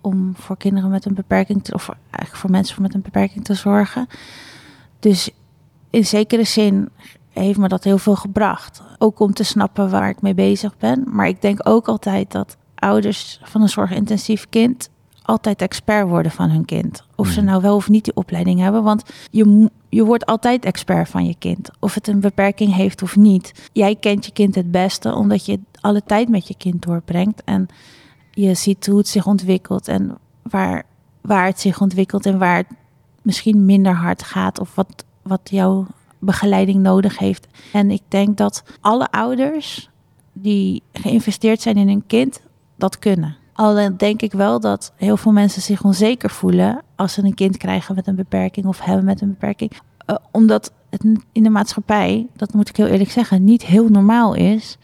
[0.02, 3.54] om voor kinderen met een beperking, te, of eigenlijk voor mensen met een beperking te
[3.54, 4.08] zorgen.
[5.00, 5.30] Dus
[5.90, 6.90] in zekere zin
[7.44, 8.82] heeft me dat heel veel gebracht.
[8.98, 11.04] Ook om te snappen waar ik mee bezig ben.
[11.12, 14.90] Maar ik denk ook altijd dat ouders van een zorgintensief kind
[15.28, 17.04] altijd expert worden van hun kind.
[17.16, 17.50] Of ze hmm.
[17.50, 18.84] nou wel of niet die opleiding hebben.
[18.84, 21.70] Want je, je wordt altijd expert van je kind.
[21.80, 23.70] Of het een beperking heeft of niet.
[23.74, 27.42] Jij kent je kind het beste omdat je alle tijd met je kind doorbrengt.
[27.46, 27.68] En
[28.32, 30.84] je ziet hoe het zich ontwikkelt en waar,
[31.22, 32.72] waar het zich ontwikkelt en waar het
[33.22, 34.60] misschien minder hard gaat.
[34.60, 35.88] Of wat, wat jouw
[36.28, 37.48] begeleiding nodig heeft.
[37.74, 39.90] En ik denk dat alle ouders
[40.34, 42.42] die geïnvesteerd zijn in hun kind,
[42.76, 43.36] dat kunnen.
[43.54, 47.58] Alleen denk ik wel dat heel veel mensen zich onzeker voelen als ze een kind
[47.58, 49.72] krijgen met een beperking of hebben met een beperking.
[50.10, 54.34] Uh, omdat het in de maatschappij, dat moet ik heel eerlijk zeggen, niet heel normaal
[54.34, 54.78] is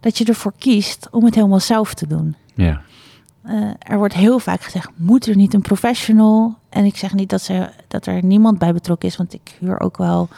[0.00, 2.36] dat je ervoor kiest om het helemaal zelf te doen.
[2.54, 2.80] Ja.
[3.46, 6.58] Uh, er wordt heel vaak gezegd, moet er niet een professional?
[6.68, 9.80] En ik zeg niet dat, ze, dat er niemand bij betrokken is, want ik huur
[9.80, 10.28] ook wel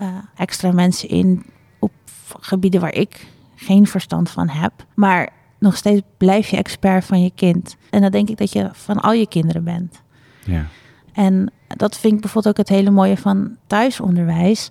[0.00, 1.46] uh, extra mensen in
[1.78, 1.92] op
[2.40, 4.72] gebieden waar ik geen verstand van heb.
[4.94, 7.76] Maar nog steeds blijf je expert van je kind.
[7.90, 10.02] En dan denk ik dat je van al je kinderen bent.
[10.44, 10.66] Ja.
[11.12, 14.68] En dat vind ik bijvoorbeeld ook het hele mooie van thuisonderwijs.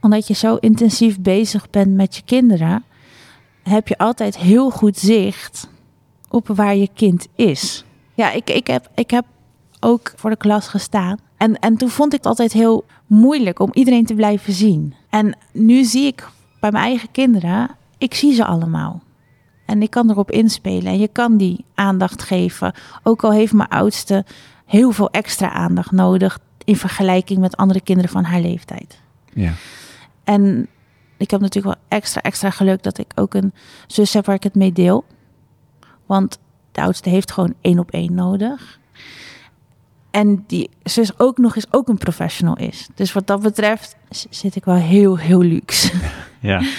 [0.00, 2.84] Omdat je zo intensief bezig bent met je kinderen,
[3.62, 5.68] heb je altijd heel goed zicht
[6.28, 7.84] op waar je kind is.
[8.14, 9.24] Ja, ik, ik, heb, ik heb
[9.80, 11.18] ook voor de klas gestaan.
[11.36, 14.94] En, en toen vond ik het altijd heel moeilijk om iedereen te blijven zien.
[15.08, 16.28] En nu zie ik
[16.60, 19.02] bij mijn eigen kinderen, ik zie ze allemaal.
[19.66, 22.72] En ik kan erop inspelen en je kan die aandacht geven.
[23.02, 24.24] Ook al heeft mijn oudste
[24.66, 29.00] heel veel extra aandacht nodig in vergelijking met andere kinderen van haar leeftijd.
[29.32, 29.52] Ja.
[30.24, 30.68] En
[31.16, 33.52] ik heb natuurlijk wel extra, extra geluk dat ik ook een
[33.86, 35.04] zus heb waar ik het mee deel.
[36.06, 36.38] Want
[36.72, 38.78] de oudste heeft gewoon één op één nodig.
[40.10, 42.88] En die zus ook nog eens ook een professional is.
[42.94, 43.96] Dus wat dat betreft
[44.30, 45.92] zit ik wel heel, heel luxe.
[46.40, 46.62] Ja.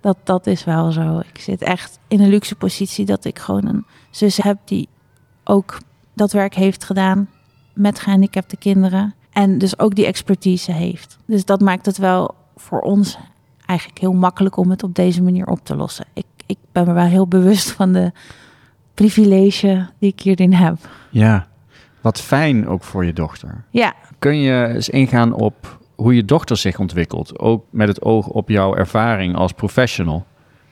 [0.00, 1.18] Dat, dat is wel zo.
[1.18, 4.88] Ik zit echt in een luxe positie dat ik gewoon een zus heb die
[5.44, 5.78] ook
[6.14, 7.28] dat werk heeft gedaan
[7.74, 9.14] met gehandicapte kinderen.
[9.32, 11.18] En dus ook die expertise heeft.
[11.24, 13.18] Dus dat maakt het wel voor ons
[13.66, 16.06] eigenlijk heel makkelijk om het op deze manier op te lossen.
[16.12, 18.12] Ik, ik ben me wel heel bewust van de
[18.94, 20.76] privilege die ik hierin heb.
[21.10, 21.46] Ja.
[22.00, 23.64] Wat fijn ook voor je dochter.
[23.70, 27.38] Ja, Kun je eens ingaan op hoe je dochter zich ontwikkelt?
[27.38, 30.26] Ook met het oog op jouw ervaring als professional.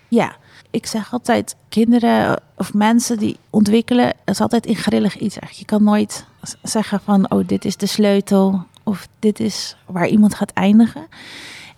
[0.09, 0.37] Ja,
[0.71, 5.39] ik zeg altijd, kinderen of mensen die ontwikkelen, dat is altijd een grillig iets.
[5.51, 6.27] Je kan nooit
[6.63, 11.07] zeggen van, oh, dit is de sleutel of dit is waar iemand gaat eindigen.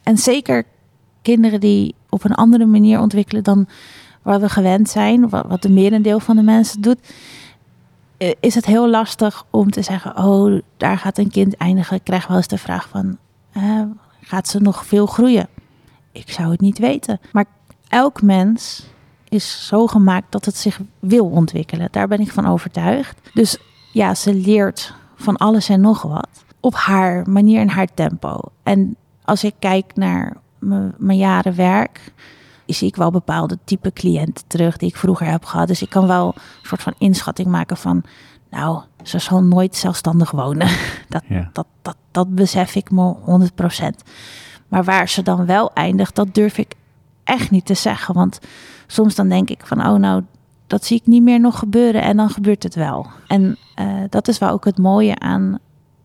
[0.03, 0.65] En zeker
[1.23, 3.69] kinderen die op een andere manier ontwikkelen dan
[4.23, 6.99] waar we gewend zijn, wat, wat de merendeel van de mensen doet,
[8.41, 11.97] is het heel lastig om te zeggen, oh, daar gaat een kind eindigen.
[11.97, 13.19] Ik krijg wel eens de vraag van,
[13.53, 13.83] eh,
[14.21, 15.49] gaat ze nog veel groeien?
[16.13, 17.21] Ik zou het niet weten.
[17.33, 17.45] Maar
[17.89, 18.87] elk mens
[19.29, 21.89] is zo gemaakt dat het zich wil ontwikkelen.
[21.91, 23.21] Daar ben ik van overtuigd.
[23.35, 23.59] Dus
[23.93, 28.41] ja, ze leert van alles en nog wat op haar manier en haar tempo.
[28.63, 30.37] En als ik kijk naar
[30.97, 32.13] mijn jaren werk,
[32.75, 35.69] zie ik wel bepaalde type cliënten terug die ik vroeger heb gehad.
[35.69, 38.03] Dus ik kan wel een soort van inschatting maken van,
[38.51, 40.69] nou, ze zal nooit zelfstandig wonen.
[41.09, 41.51] Dat, Ja.
[41.53, 44.07] dat, dat, dat besef ik me 100%.
[44.69, 46.75] Maar waar ze dan wel eindigt, dat durf ik
[47.25, 48.15] echt niet te zeggen.
[48.15, 48.39] Want
[48.87, 50.23] soms dan denk ik van, oh nou,
[50.67, 52.03] dat zie ik niet meer nog gebeuren.
[52.03, 53.07] En dan gebeurt het wel.
[53.27, 55.59] En eh, dat is wel ook het mooie aan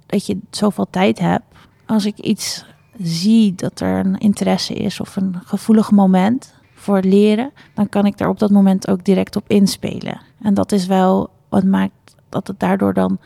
[0.06, 1.44] dat je zoveel tijd hebt.
[1.86, 2.66] Als ik iets
[3.02, 6.53] zie dat er een interesse is of een gevoelig moment
[6.84, 10.22] voor leren, dan kan ik daar op dat moment ook direct op inspelen.
[10.42, 13.18] En dat is wel wat maakt dat het daardoor dan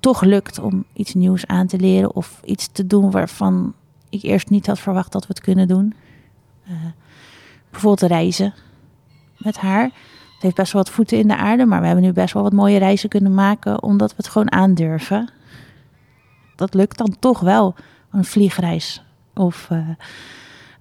[0.00, 3.74] toch lukt om iets nieuws aan te leren of iets te doen waarvan
[4.08, 5.94] ik eerst niet had verwacht dat we het kunnen doen.
[6.64, 6.72] Eh,
[7.70, 8.54] bijvoorbeeld reizen
[9.36, 9.84] met haar.
[9.84, 12.42] Het heeft best wel wat voeten in de aarde, maar we hebben nu best wel
[12.42, 15.28] wat mooie reizen kunnen maken omdat we het gewoon aandurven.
[16.56, 17.74] Dat lukt dan toch wel,
[18.10, 19.02] een vliegreis
[19.34, 19.78] of eh,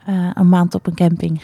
[0.06, 1.42] eh, een maand op een camping.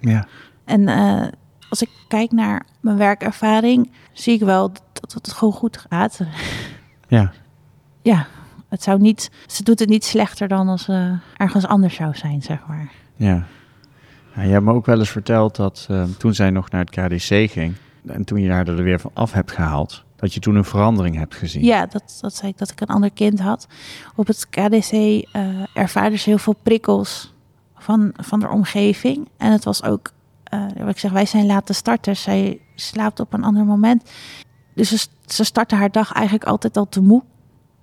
[0.00, 0.26] Ja.
[0.64, 1.26] En eh,
[1.68, 6.20] als ik kijk naar mijn werkervaring, zie ik wel dat het gewoon goed gaat.
[7.10, 7.32] Ja.
[8.02, 8.26] Ja,
[8.68, 12.42] het zou niet, ze doet het niet slechter dan als ze ergens anders zou zijn,
[12.42, 12.92] zeg maar.
[13.16, 13.46] Ja.
[14.34, 16.90] ja je hebt me ook wel eens verteld dat eh, toen zij nog naar het
[16.90, 17.74] KDC ging...
[18.06, 20.04] en toen je haar er weer van af hebt gehaald...
[20.16, 21.64] dat je toen een verandering hebt gezien.
[21.64, 23.66] Ja, dat, dat zei ik dat ik een ander kind had.
[24.16, 24.92] Op het KDC
[25.74, 27.32] ervaarde ze heel veel prikkels
[27.88, 29.28] van, van de omgeving.
[29.36, 30.10] En het was ook,
[30.44, 32.22] eh, wat ik zeg, wij zijn late starters.
[32.22, 34.10] Zij slaapt op een ander moment.
[34.74, 37.22] Dus ze, ze startte haar dag eigenlijk altijd al te moe.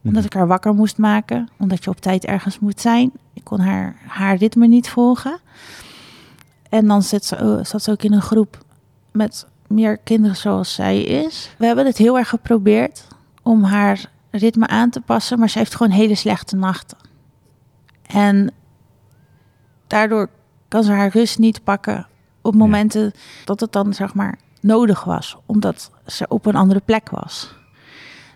[0.04, 1.50] Omdat ik haar wakker moest maken.
[1.60, 3.12] Omdat je op tijd ergens moet zijn.
[3.34, 5.39] Ik kon haar, haar ritme niet volgen.
[6.70, 8.65] En dan zit ze, oh, zat ze ook in een groep
[9.12, 11.56] met meer kinderen zoals zij is.
[11.58, 13.08] We hebben het heel erg geprobeerd
[13.41, 16.98] om haar ritme aan te passen, maar ze heeft gewoon hele slechte nachten.
[18.08, 18.54] En
[19.88, 20.30] daardoor
[20.67, 22.08] kan ze haar rust niet pakken
[22.41, 23.12] op momenten
[23.45, 27.54] dat het dan zeg maar nodig was, omdat ze op een andere plek was.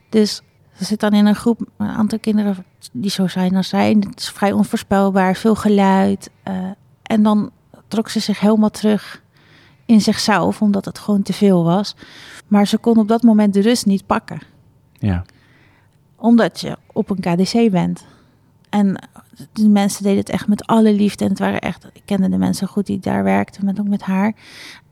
[0.09, 0.41] Dus
[0.75, 3.89] ze zit dan in een groep een aantal kinderen die zo zijn als zij.
[3.99, 6.29] Het is vrij onvoorspelbaar, veel geluid.
[6.43, 6.53] eh,
[7.03, 7.51] en dan
[7.87, 9.21] trok ze zich helemaal terug
[9.85, 11.95] in zichzelf, omdat het gewoon te veel was.
[12.47, 14.39] Maar ze kon op dat moment de rust niet pakken,
[14.93, 15.23] Ja.
[16.15, 18.05] omdat je op een KDC bent.
[18.69, 19.09] En
[19.53, 21.23] de mensen deden het echt met alle liefde.
[21.23, 24.01] En het waren echt, ik kende de mensen goed die daar werkten, met ook met
[24.01, 24.33] haar.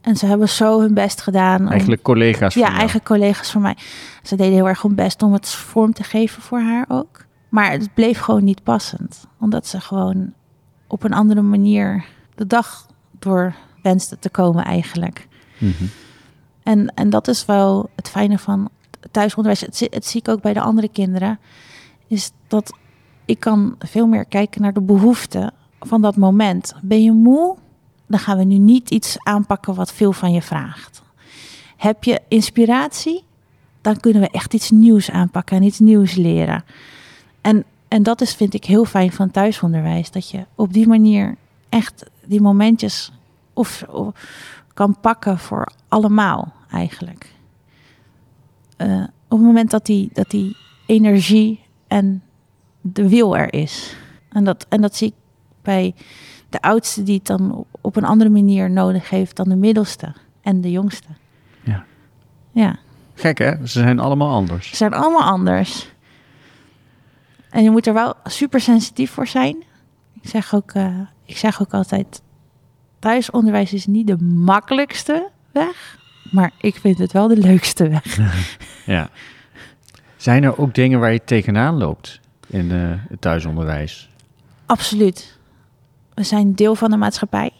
[0.01, 1.61] En ze hebben zo hun best gedaan.
[1.61, 2.73] om- Eigenlijk collega's ja, jou.
[2.79, 3.77] eigen collega's van mij.
[4.23, 7.25] Ze deden heel erg hun best om het vorm te geven voor haar ook.
[7.49, 9.25] Maar het bleef gewoon niet passend.
[9.39, 10.33] Omdat ze gewoon
[10.87, 12.85] op een andere manier de dag
[13.19, 15.27] door wenste te komen eigenlijk.
[15.57, 15.83] Mhm.
[16.63, 18.69] En, en dat is wel het fijne van
[19.11, 19.61] thuisonderwijs.
[19.89, 21.39] Het zie ik ook bij de andere kinderen.
[22.07, 22.73] Is dat
[23.27, 26.73] ik kan veel meer kijken naar de behoeften van dat moment.
[26.81, 27.55] Ben je moe?
[28.07, 31.01] Dan gaan we nu niet iets aanpakken wat veel van je vraagt.
[31.77, 33.23] Heb je inspiratie?
[33.81, 36.63] Dan kunnen we echt iets nieuws aanpakken en iets nieuws leren.
[37.41, 40.11] En, en dat is, vind ik, heel fijn van thuisonderwijs.
[40.11, 41.35] Dat je op die manier
[41.69, 43.11] echt die momentjes
[43.53, 43.85] of,
[44.73, 47.33] kan pakken voor allemaal eigenlijk.
[48.77, 52.21] Eh, op het moment dat die, dat die energie en
[52.93, 53.95] de wil er is.
[54.29, 55.13] En dat, en dat zie ik
[55.61, 55.95] bij
[56.49, 60.61] de oudste die het dan op- een andere manier nodig heeft dan de middelste en
[60.61, 61.07] de jongste.
[61.63, 61.85] Ja.
[62.51, 62.75] Ja,
[63.13, 63.51] Gek hè?
[63.67, 64.69] Ze zijn allemaal anders.
[64.69, 65.91] ze zijn allemaal anders.
[67.49, 69.63] En je moet er wel super sensitief voor zijn.
[70.21, 72.21] Ik zeg ook, uh, ik zeg ook altijd:
[72.99, 75.97] thuisonderwijs is niet de makkelijkste weg,
[76.31, 78.19] maar ik vind het wel de leukste weg.
[78.85, 79.09] ja.
[80.17, 84.09] Zijn er ook dingen waar je tegenaan loopt in uh, het thuisonderwijs?
[84.65, 85.37] Absoluut.
[86.13, 87.51] We zijn deel van de maatschappij.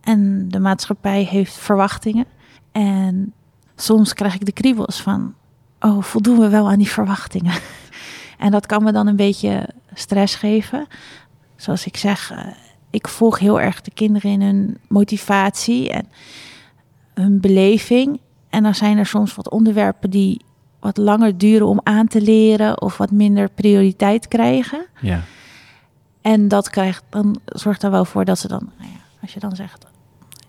[0.00, 2.26] En de maatschappij heeft verwachtingen.
[2.72, 3.32] En
[3.76, 5.34] soms krijg ik de kriebels van:
[5.80, 7.54] oh, voldoen we wel aan die verwachtingen?
[8.38, 10.86] en dat kan me dan een beetje stress geven.
[11.56, 12.46] Zoals ik zeg, uh,
[12.90, 16.08] ik volg heel erg de kinderen in hun motivatie en
[17.14, 18.20] hun beleving.
[18.48, 20.40] En dan zijn er soms wat onderwerpen die
[20.82, 24.86] wat langer duren om aan te leren of wat minder prioriteit krijgen.
[25.00, 25.20] Ja.
[26.20, 29.40] En dat krijgt, dan zorgt er wel voor dat ze dan, nou ja, als je
[29.40, 29.86] dan zegt,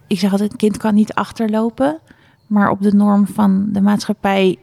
[0.07, 1.99] ik zeg altijd, een kind kan niet achterlopen,
[2.47, 4.57] maar op de norm van de maatschappij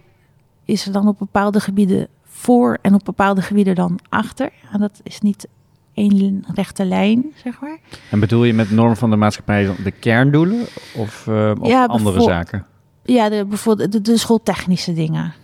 [0.65, 4.51] is er dan op bepaalde gebieden voor en op bepaalde gebieden dan achter.
[4.73, 5.49] En dat is niet
[5.95, 7.79] één rechte lijn, zeg maar.
[8.11, 12.21] En bedoel je met norm van de maatschappij de kerndoelen of, uh, of ja, andere
[12.21, 12.67] zaken?
[13.03, 15.35] Ja, de, bijvoorbeeld de, de, schooltechnische dingen.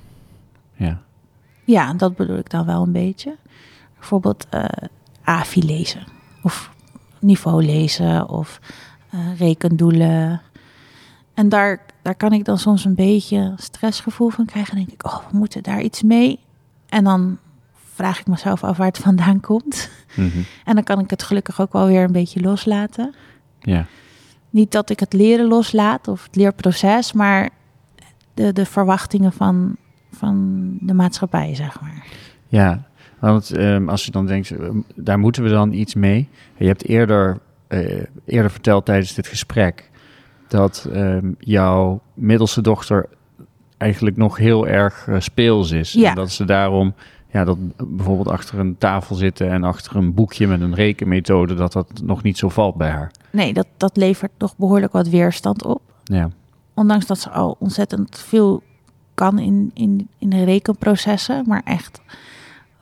[0.77, 1.03] Ja.
[1.65, 3.37] Ja, dat bedoel ik dan wel een beetje.
[3.95, 4.65] Bijvoorbeeld uh,
[5.23, 6.07] AFI lezen
[6.43, 6.71] of
[7.19, 8.61] niveau lezen of
[9.15, 10.43] uh, rekendoelen.
[11.35, 14.77] En daar, daar kan ik dan soms een beetje stressgevoel van krijgen.
[14.77, 16.39] Dan denk ik, oh, we moeten daar iets mee.
[16.89, 17.39] En dan
[17.95, 19.91] vraag ik mezelf af waar het vandaan komt.
[20.17, 20.39] Mhm.
[20.65, 23.15] En dan kan ik het gelukkig ook wel weer een beetje loslaten.
[23.61, 23.87] Ja.
[24.51, 27.51] Niet dat ik het leren loslaat of het leerproces, maar
[28.35, 29.77] de, de verwachtingen van,
[30.17, 32.07] van de maatschappij, zeg maar.
[32.49, 32.83] Ja,
[33.19, 36.29] want um, als je dan denkt, ehm, daar moeten we dan iets mee.
[36.57, 39.91] Je hebt eerder, uh, eerder verteld tijdens dit gesprek
[40.49, 43.09] dat um, jouw middelste dochter
[43.77, 45.93] eigenlijk nog heel erg uh, speels is.
[45.93, 46.09] Ja.
[46.09, 46.95] En dat ze daarom
[47.37, 51.73] ja, dat bijvoorbeeld achter een tafel zitten en achter een boekje met een rekenmethode, dat
[51.73, 53.11] dat nog niet zo valt bij haar.
[53.31, 55.83] Nee, dat, dat levert toch behoorlijk wat weerstand op.
[56.05, 56.31] Ja.
[56.75, 58.63] Ondanks dat ze al ontzettend veel
[59.17, 62.01] kan in, in, in de rekenprocessen, maar echt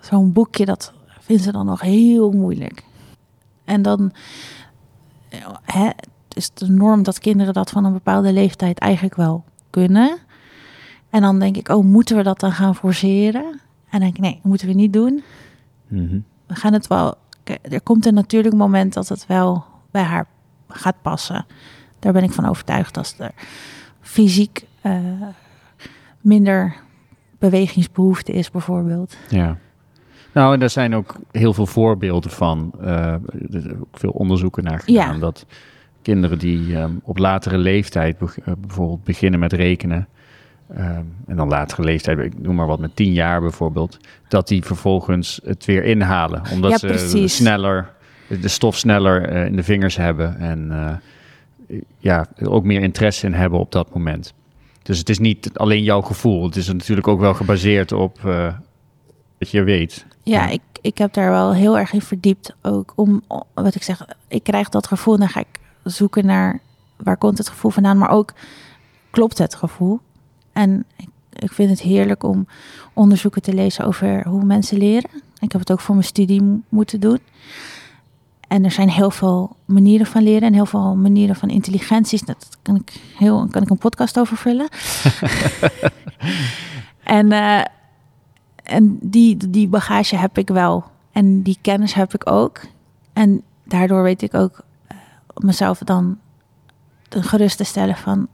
[0.01, 2.85] zo'n boekje, dat vinden ze dan nog heel moeilijk.
[3.65, 4.13] En dan
[5.63, 5.91] hè,
[6.29, 10.19] is de norm dat kinderen dat van een bepaalde leeftijd eigenlijk wel kunnen.
[11.11, 13.45] En dan denk ik, oh, moeten we dat dan gaan forceren?
[13.45, 15.23] En dan denk ik, nee, dat moeten we niet doen.
[15.89, 16.19] Mhm.
[16.47, 17.15] We gaan het wel.
[17.63, 20.27] Er komt een natuurlijk moment dat het wel bij haar
[20.69, 21.47] gaat passen.
[21.99, 23.33] Daar ben ik van overtuigd als er
[24.01, 24.95] fysiek uh,
[26.25, 26.75] minder
[27.39, 29.17] bewegingsbehoefte is, bijvoorbeeld.
[29.29, 29.59] Ja.
[30.33, 32.73] Nou, en daar zijn ook heel veel voorbeelden van.
[32.81, 32.89] Uh,
[33.53, 35.15] er ook veel onderzoeken naar gedaan.
[35.15, 35.21] Ja.
[35.21, 35.47] Dat
[36.03, 40.09] kinderen die um, op latere leeftijd eh, bijvoorbeeld beginnen met rekenen.
[40.71, 44.65] Um, en dan latere leeftijd, ik noem maar wat, met tien jaar bijvoorbeeld, dat die
[44.65, 46.43] vervolgens het weer inhalen.
[46.53, 47.93] Omdat ja, ze sneller,
[48.41, 50.73] de stof sneller uh, in de vingers hebben en
[51.99, 54.35] ja, ook meer interesse in hebben op dat moment.
[54.85, 58.55] Dus het is niet alleen jouw gevoel, het is natuurlijk ook wel gebaseerd op uh,
[59.39, 60.07] wat je weet.
[60.23, 62.55] Ja, Ik, ik heb daar wel heel erg in verdiept.
[62.63, 63.23] Ook om,
[63.55, 66.61] wat ik zeg, ik krijg dat gevoel, dan ga ik zoeken naar
[66.97, 68.33] waar komt het gevoel vandaan, maar ook
[69.11, 70.01] klopt het gevoel.
[70.53, 72.47] En ik, ik vind het heerlijk om
[72.93, 75.11] onderzoeken te lezen over hoe mensen leren.
[75.39, 77.19] Ik heb het ook voor mijn studie moeten doen.
[78.55, 82.23] En er zijn heel veel manieren van leren en heel veel manieren van intelligenties.
[82.23, 84.69] Dat kan ik, heel, kan ik een podcast over vullen.
[87.19, 87.65] en uh,
[88.63, 90.85] en die, die bagage heb ik wel.
[91.13, 92.61] En die kennis heb ik ook.
[93.13, 94.99] En daardoor weet ik ook uh,
[95.35, 96.19] mezelf dan
[97.09, 98.29] gerust te stellen van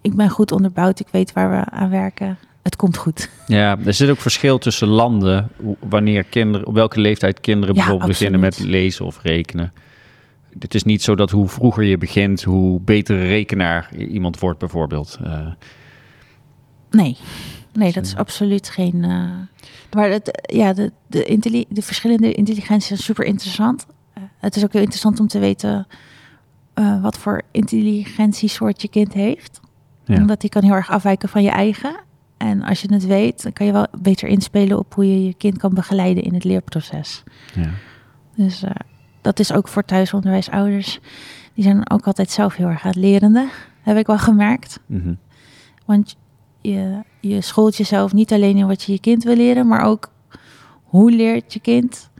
[0.00, 2.38] ik ben goed onderbouwd, ik weet waar we aan werken.
[2.68, 3.30] Het komt goed.
[3.46, 5.48] Ja, er zit ook verschil tussen landen,
[5.80, 9.72] wanneer kinderen, op welke leeftijd kinderen ja, bijvoorbeeld beginnen met lezen of rekenen.
[10.58, 15.18] Het is niet zo dat hoe vroeger je begint, hoe betere rekenaar iemand wordt bijvoorbeeld.
[15.22, 15.46] Uh,
[16.90, 17.16] nee,
[17.72, 18.94] nee, dat is absoluut geen.
[18.94, 19.30] Uh,
[19.94, 23.86] maar het, ja, de, de, de verschillende intelligenties zijn super interessant.
[24.18, 25.86] Uh, het is ook heel interessant om te weten
[27.02, 29.60] wat voor intelligentiesoort je kind heeft.
[30.04, 30.16] Ja.
[30.16, 32.06] Omdat die kan heel erg afwijken van je eigen.
[32.38, 35.34] En als je het weet, dan kan je wel beter inspelen op hoe je je
[35.34, 37.22] kind kan begeleiden in het leerproces.
[37.54, 37.70] Ja.
[38.34, 38.70] Dus uh,
[39.20, 41.00] dat is ook voor thuisonderwijsouders.
[41.54, 43.48] Die zijn ook altijd zelf heel erg aan het lerende,
[43.82, 44.80] heb ik wel gemerkt.
[44.86, 45.18] Mm -hmm.
[45.84, 46.16] Want
[46.60, 50.10] je, je scholt jezelf niet alleen in wat je je kind wil leren, maar ook
[50.82, 52.10] hoe leert je kind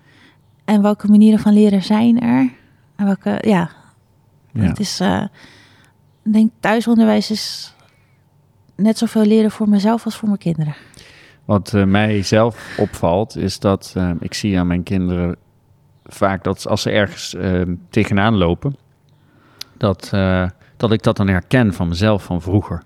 [0.64, 2.50] en welke manieren van leren zijn er.
[2.96, 3.70] En welke, ja,
[4.52, 4.62] ja.
[4.62, 5.24] het is, uh,
[6.22, 7.74] ik denk thuisonderwijs is
[8.82, 10.74] net zoveel leren voor mezelf als voor mijn kinderen.
[11.44, 15.36] Wat uh, mij zelf opvalt, is dat uh, ik zie aan mijn kinderen
[16.04, 18.76] vaak dat als ze ergens uh, tegenaan lopen,
[19.76, 20.10] dat,
[20.76, 22.82] dat ik dat dan herken van mezelf van vroeger.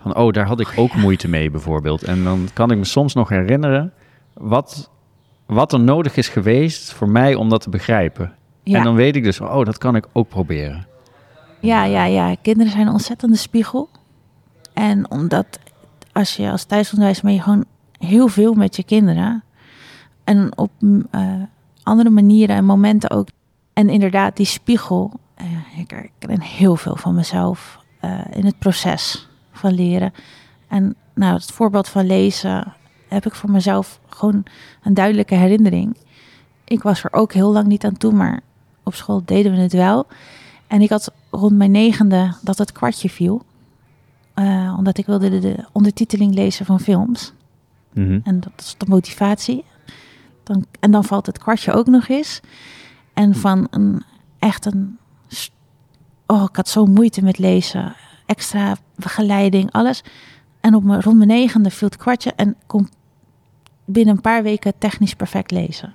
[0.00, 2.02] Van, oh, daar had ik ook moeite mee bijvoorbeeld.
[2.02, 3.92] En dan kan ik me soms nog herinneren
[4.32, 4.90] wat,
[5.46, 8.32] wat er nodig is geweest voor mij om dat te begrijpen.
[8.62, 8.78] Ja.
[8.78, 10.86] En dan weet ik dus, oh, dat kan ik ook proberen.
[11.60, 12.36] Ja, ja, ja.
[12.42, 13.88] Kinderen zijn een ontzettende spiegel.
[14.78, 15.58] En omdat
[16.12, 17.64] als je als thuisonderwijs ben je gewoon
[17.98, 19.42] heel veel met je kinderen.
[20.24, 21.02] En op uh,
[21.82, 23.28] andere manieren en momenten ook.
[23.72, 25.12] En inderdaad, die spiegel.
[25.40, 30.12] Uh, ik ken heel veel van mezelf uh, in het proces van leren.
[30.68, 32.74] En nou, het voorbeeld van lezen
[33.08, 34.44] heb ik voor mezelf gewoon
[34.82, 35.96] een duidelijke herinnering.
[36.64, 38.40] Ik was er ook heel lang niet aan toe, maar
[38.82, 40.06] op school deden we het wel.
[40.66, 43.46] En ik had rond mijn negende dat het kwartje viel.
[44.38, 47.32] Uh, omdat ik wilde de, ondertiteling lezen van films.
[47.92, 49.64] Mm En dat is de motivatie.
[50.42, 52.40] Dan, en dan valt het kwartje ook nog eens.
[53.14, 54.02] En van een
[54.38, 54.98] echt een.
[56.26, 57.94] Oh, ik had zo moeite met lezen.
[58.26, 60.02] Extra begeleiding, alles.
[60.60, 62.88] En op mijn, rond mijn negende viel het kwartje en kon
[63.84, 65.94] binnen een paar weken technisch perfect lezen.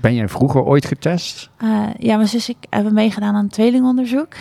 [0.00, 1.50] Ben jij vroeger ooit getest?
[1.62, 4.34] Uh, ja, mijn zus ik hebben meegedaan aan een tweelingonderzoek.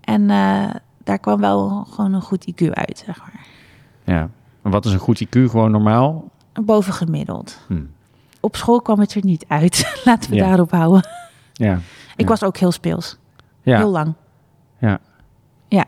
[0.00, 0.70] En uh,
[1.06, 3.46] daar kwam wel gewoon een goed IQ uit, zeg maar.
[4.04, 4.30] Ja,
[4.62, 5.28] en wat is een goed IQ?
[5.30, 6.30] Gewoon normaal?
[6.52, 7.58] Bovengemiddeld.
[7.66, 7.82] Hm.
[8.40, 9.92] Op school kwam het er niet uit.
[10.04, 11.08] Laten we daarop houden.
[11.52, 11.78] Ja.
[12.16, 13.18] Ik was ook heel speels.
[13.62, 13.76] Ja.
[13.76, 14.14] Heel lang.
[14.78, 15.00] Ja.
[15.68, 15.84] Ja.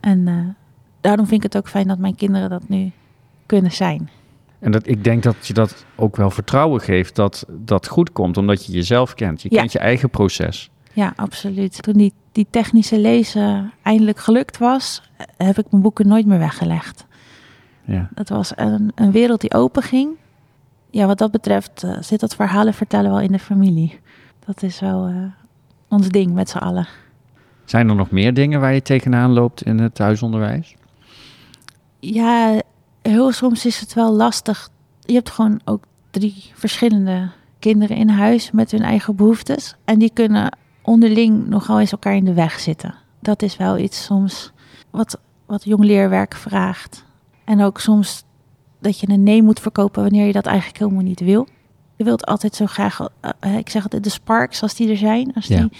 [0.00, 0.48] En uh,
[1.00, 2.92] daarom vind ik het ook fijn dat mijn kinderen dat nu
[3.46, 4.10] kunnen zijn.
[4.58, 8.36] En dat, ik denk dat je dat ook wel vertrouwen geeft dat dat goed komt,
[8.36, 9.42] omdat je jezelf kent.
[9.42, 10.70] Je kent je eigen proces.
[10.94, 11.82] Ja, absoluut.
[11.82, 15.02] Toen die, die technische lezen eindelijk gelukt was,
[15.36, 17.06] heb ik mijn boeken nooit meer weggelegd.
[17.84, 18.08] Ja.
[18.14, 20.10] Dat was een, een wereld die open ging.
[20.90, 24.00] Ja, wat dat betreft uh, zit dat verhalen vertellen wel in de familie.
[24.46, 25.16] Dat is wel uh,
[25.88, 26.86] ons ding met z'n allen.
[27.64, 30.74] Zijn er nog meer dingen waar je tegenaan loopt in het thuisonderwijs?
[32.00, 32.62] Ja,
[33.02, 34.68] heel soms is het wel lastig.
[35.00, 39.76] Je hebt gewoon ook drie verschillende kinderen in huis met hun eigen behoeftes.
[39.84, 42.94] En die kunnen onderling nogal eens elkaar in de weg zitten.
[43.20, 44.52] Dat is wel iets soms
[44.90, 47.04] wat, wat jong leerwerk vraagt.
[47.44, 48.24] En ook soms
[48.80, 51.48] dat je een nee moet verkopen wanneer je dat eigenlijk helemaal niet wil.
[51.96, 55.32] Je wilt altijd zo graag, uh, ik zeg altijd, de sparks als die er zijn.
[55.34, 55.70] Als die,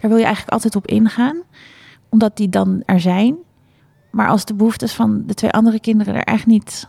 [0.00, 1.42] Daar wil je eigenlijk altijd op ingaan,
[2.08, 3.36] omdat die dan er zijn.
[4.10, 6.88] Maar als de behoeftes van de twee andere kinderen er echt niet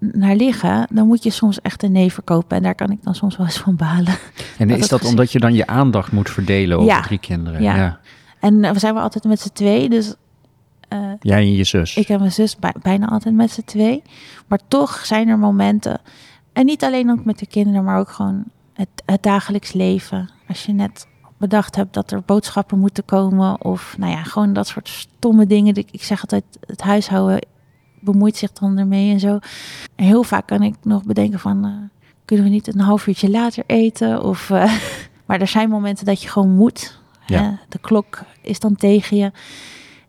[0.00, 2.56] naar liggen, dan moet je soms echt een nee verkopen.
[2.56, 4.14] En daar kan ik dan soms wel eens van balen.
[4.58, 7.62] En is dat, omdat je dan je aandacht moet verdelen over drie kinderen?
[7.62, 7.76] Ja.
[7.76, 8.00] ja.
[8.40, 10.14] En we zijn wel altijd met z'n twee, dus...
[10.92, 11.96] Uh, Jij en je zus?
[11.96, 14.02] Ik en mijn zus bijna altijd met z'n twee.
[14.46, 16.00] Maar toch zijn er momenten,
[16.52, 20.30] en niet alleen ook met de kinderen, maar ook gewoon het, het dagelijks leven.
[20.48, 21.06] Als je net
[21.38, 23.64] bedacht hebt dat er boodschappen moeten komen.
[23.64, 25.74] Of nou ja, gewoon dat soort stomme dingen.
[25.74, 27.46] Ik zeg altijd, het huishouden
[28.00, 29.38] bemoeit zich dan ermee en zo.
[29.94, 31.72] En heel vaak kan ik nog bedenken van, uh,
[32.24, 34.22] kunnen we niet een half uurtje later eten?
[34.22, 34.72] Of, uh,
[35.26, 36.98] maar er zijn momenten dat je gewoon moet.
[37.26, 37.58] Ja.
[37.68, 39.32] de klok is dan tegen je.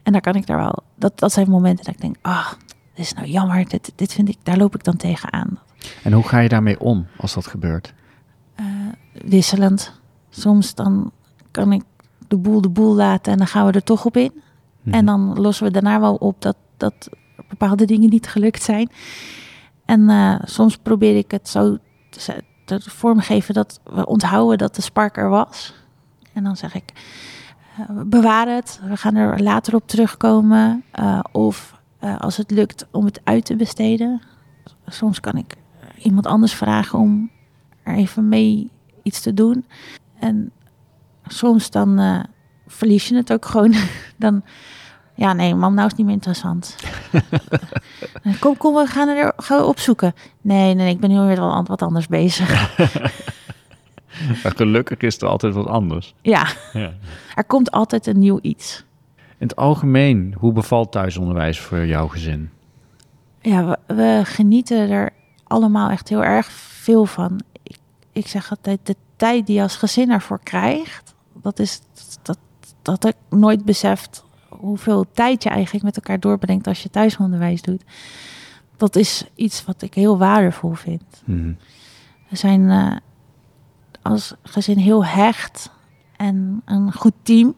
[0.04, 2.52] En daar kan ik daar wel, dat, dat zijn momenten dat ik denk, ah, oh,
[2.94, 3.70] dit is nou jammer.
[3.70, 5.60] Dit, dit vind ik, daar loop ik dan tegenaan.
[6.04, 7.94] En hoe ga je daarmee om als dat gebeurt?
[8.60, 8.66] Uh,
[9.14, 10.00] wisselend.
[10.30, 11.12] Soms dan
[11.52, 11.84] kan ik
[12.28, 14.32] de boel de boel laten en dan gaan we er toch op in.
[14.82, 14.96] Mhm.
[14.96, 17.10] En dan lossen we daarna wel op dat, dat
[17.52, 18.90] bepaalde dingen niet gelukt zijn.
[19.86, 21.78] En uh, soms probeer ik het zo
[22.10, 25.74] te, te, vormgeven dat we onthouden dat de spark er was.
[26.34, 26.92] En dan zeg ik,
[27.80, 30.84] uh, bewaar het, we gaan er later op terugkomen.
[31.00, 31.80] Uh, of
[32.18, 34.22] als het lukt om het uit te besteden.
[34.88, 35.56] Soms kan ik
[35.98, 37.32] iemand anders vragen om
[37.84, 38.70] er even mee
[39.04, 39.66] iets te doen.
[40.20, 40.52] En
[41.26, 42.26] soms dan
[42.68, 43.74] verlies je het ook gewoon.
[44.18, 44.44] dan,
[45.22, 46.76] ja, nee, mam, nou is niet meer interessant.
[48.40, 50.14] kom, kom, we gaan er gaan we opzoeken.
[50.42, 52.78] Nee, nee, ik ben nu weer wel wat anders bezig.
[54.44, 56.14] maar gelukkig is er altijd wat anders.
[56.22, 56.48] Ja.
[56.74, 56.94] ja,
[57.36, 58.86] er komt altijd een nieuw iets.
[59.16, 62.50] In het algemeen, hoe bevalt thuisonderwijs voor jouw gezin?
[63.42, 65.10] Ja, we, we genieten er
[65.44, 67.42] allemaal echt heel erg veel van.
[67.64, 67.78] Ik,
[68.12, 71.82] ik zeg altijd, de tijd die je als gezin ervoor krijgt, dat is
[72.22, 72.38] dat,
[72.82, 74.24] dat ik nooit beseft
[74.62, 77.84] hoeveel tijd je eigenlijk met elkaar doorbrengt als je thuisonderwijs doet.
[78.78, 81.22] Dat is iets wat ik heel waardevol vind.
[81.26, 81.54] Mhm.
[82.30, 82.96] We zijn uh,
[84.02, 85.72] als gezin heel hecht
[86.18, 87.56] en een goed team.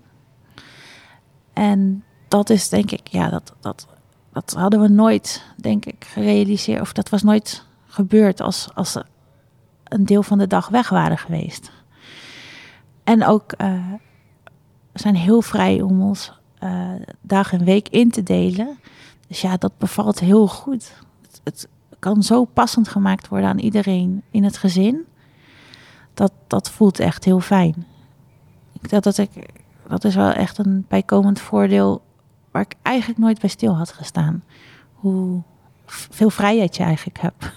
[1.54, 3.88] En dat is denk ik, ja, dat, dat
[4.34, 6.82] dat hadden we nooit, denk ik, gerealiseerd.
[6.82, 9.06] Of dat was nooit gebeurd als, als ze
[9.84, 11.72] een deel van de dag weg waren geweest.
[13.04, 13.92] En ook uh,
[14.92, 16.34] we zijn heel vrij om ons
[16.64, 16.92] uh,
[17.22, 18.78] dag en week in te delen.
[19.28, 20.94] Dus ja, dat bevalt heel goed.
[21.44, 21.68] Het,
[22.00, 25.06] kan zo passend gemaakt worden aan iedereen in het gezin.
[26.14, 27.86] Dat, dat voelt echt heel fijn.
[28.82, 29.30] Dat, dat, ik,
[29.88, 32.02] dat is wel echt een bijkomend voordeel
[32.52, 34.44] waar ik eigenlijk nooit bij stil had gestaan.
[34.94, 35.42] Hoe
[35.86, 37.52] veel vrijheid je eigenlijk hebt.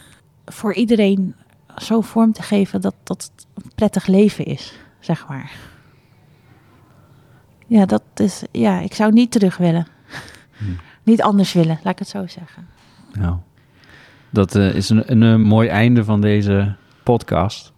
[0.44, 1.34] Voor iedereen
[1.76, 5.52] zo vorm te geven dat dat een prettig leven is, zeg maar.
[7.66, 9.86] Ja, dat is, ja, ik zou niet terug willen.
[10.56, 10.64] Hm.
[11.02, 12.68] Niet anders willen, laat ik het zo zeggen.
[13.12, 13.36] Nou,
[14.30, 17.72] dat uh, is een, een, een, mooi einde van deze podcast.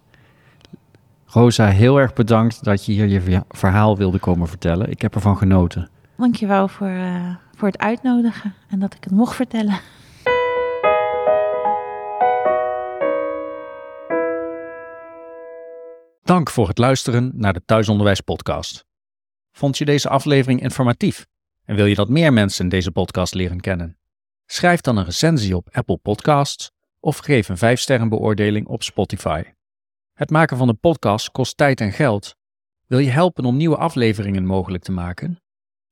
[1.25, 4.89] Rosa, heel erg bedankt dat je hier je verhaal wilde komen vertellen.
[4.89, 5.89] Ik heb ervan genoten.
[6.17, 9.79] Dankjewel voor, uh, voor het uitnodigen en dat ik het mocht vertellen.
[16.23, 18.88] Dank voor het luisteren naar de Thuisonderwijs Podcast.
[19.59, 21.27] Vond je deze aflevering informatief
[21.65, 23.97] en wil je dat meer mensen deze podcast leren kennen?
[24.45, 29.43] Schrijf dan een recensie op Apple Podcasts of geef een 5-sterren beoordeling op Spotify.
[30.13, 32.35] Het maken van een podcast kost tijd en geld.
[32.85, 35.41] Wil je helpen om nieuwe afleveringen mogelijk te maken?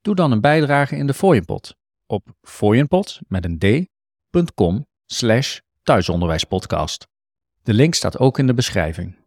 [0.01, 7.07] Doe dan een bijdrage in de Fooienpot op fooienpot met een d.com slash thuisonderwijspodcast.
[7.63, 9.17] De link staat ook in de beschrijving.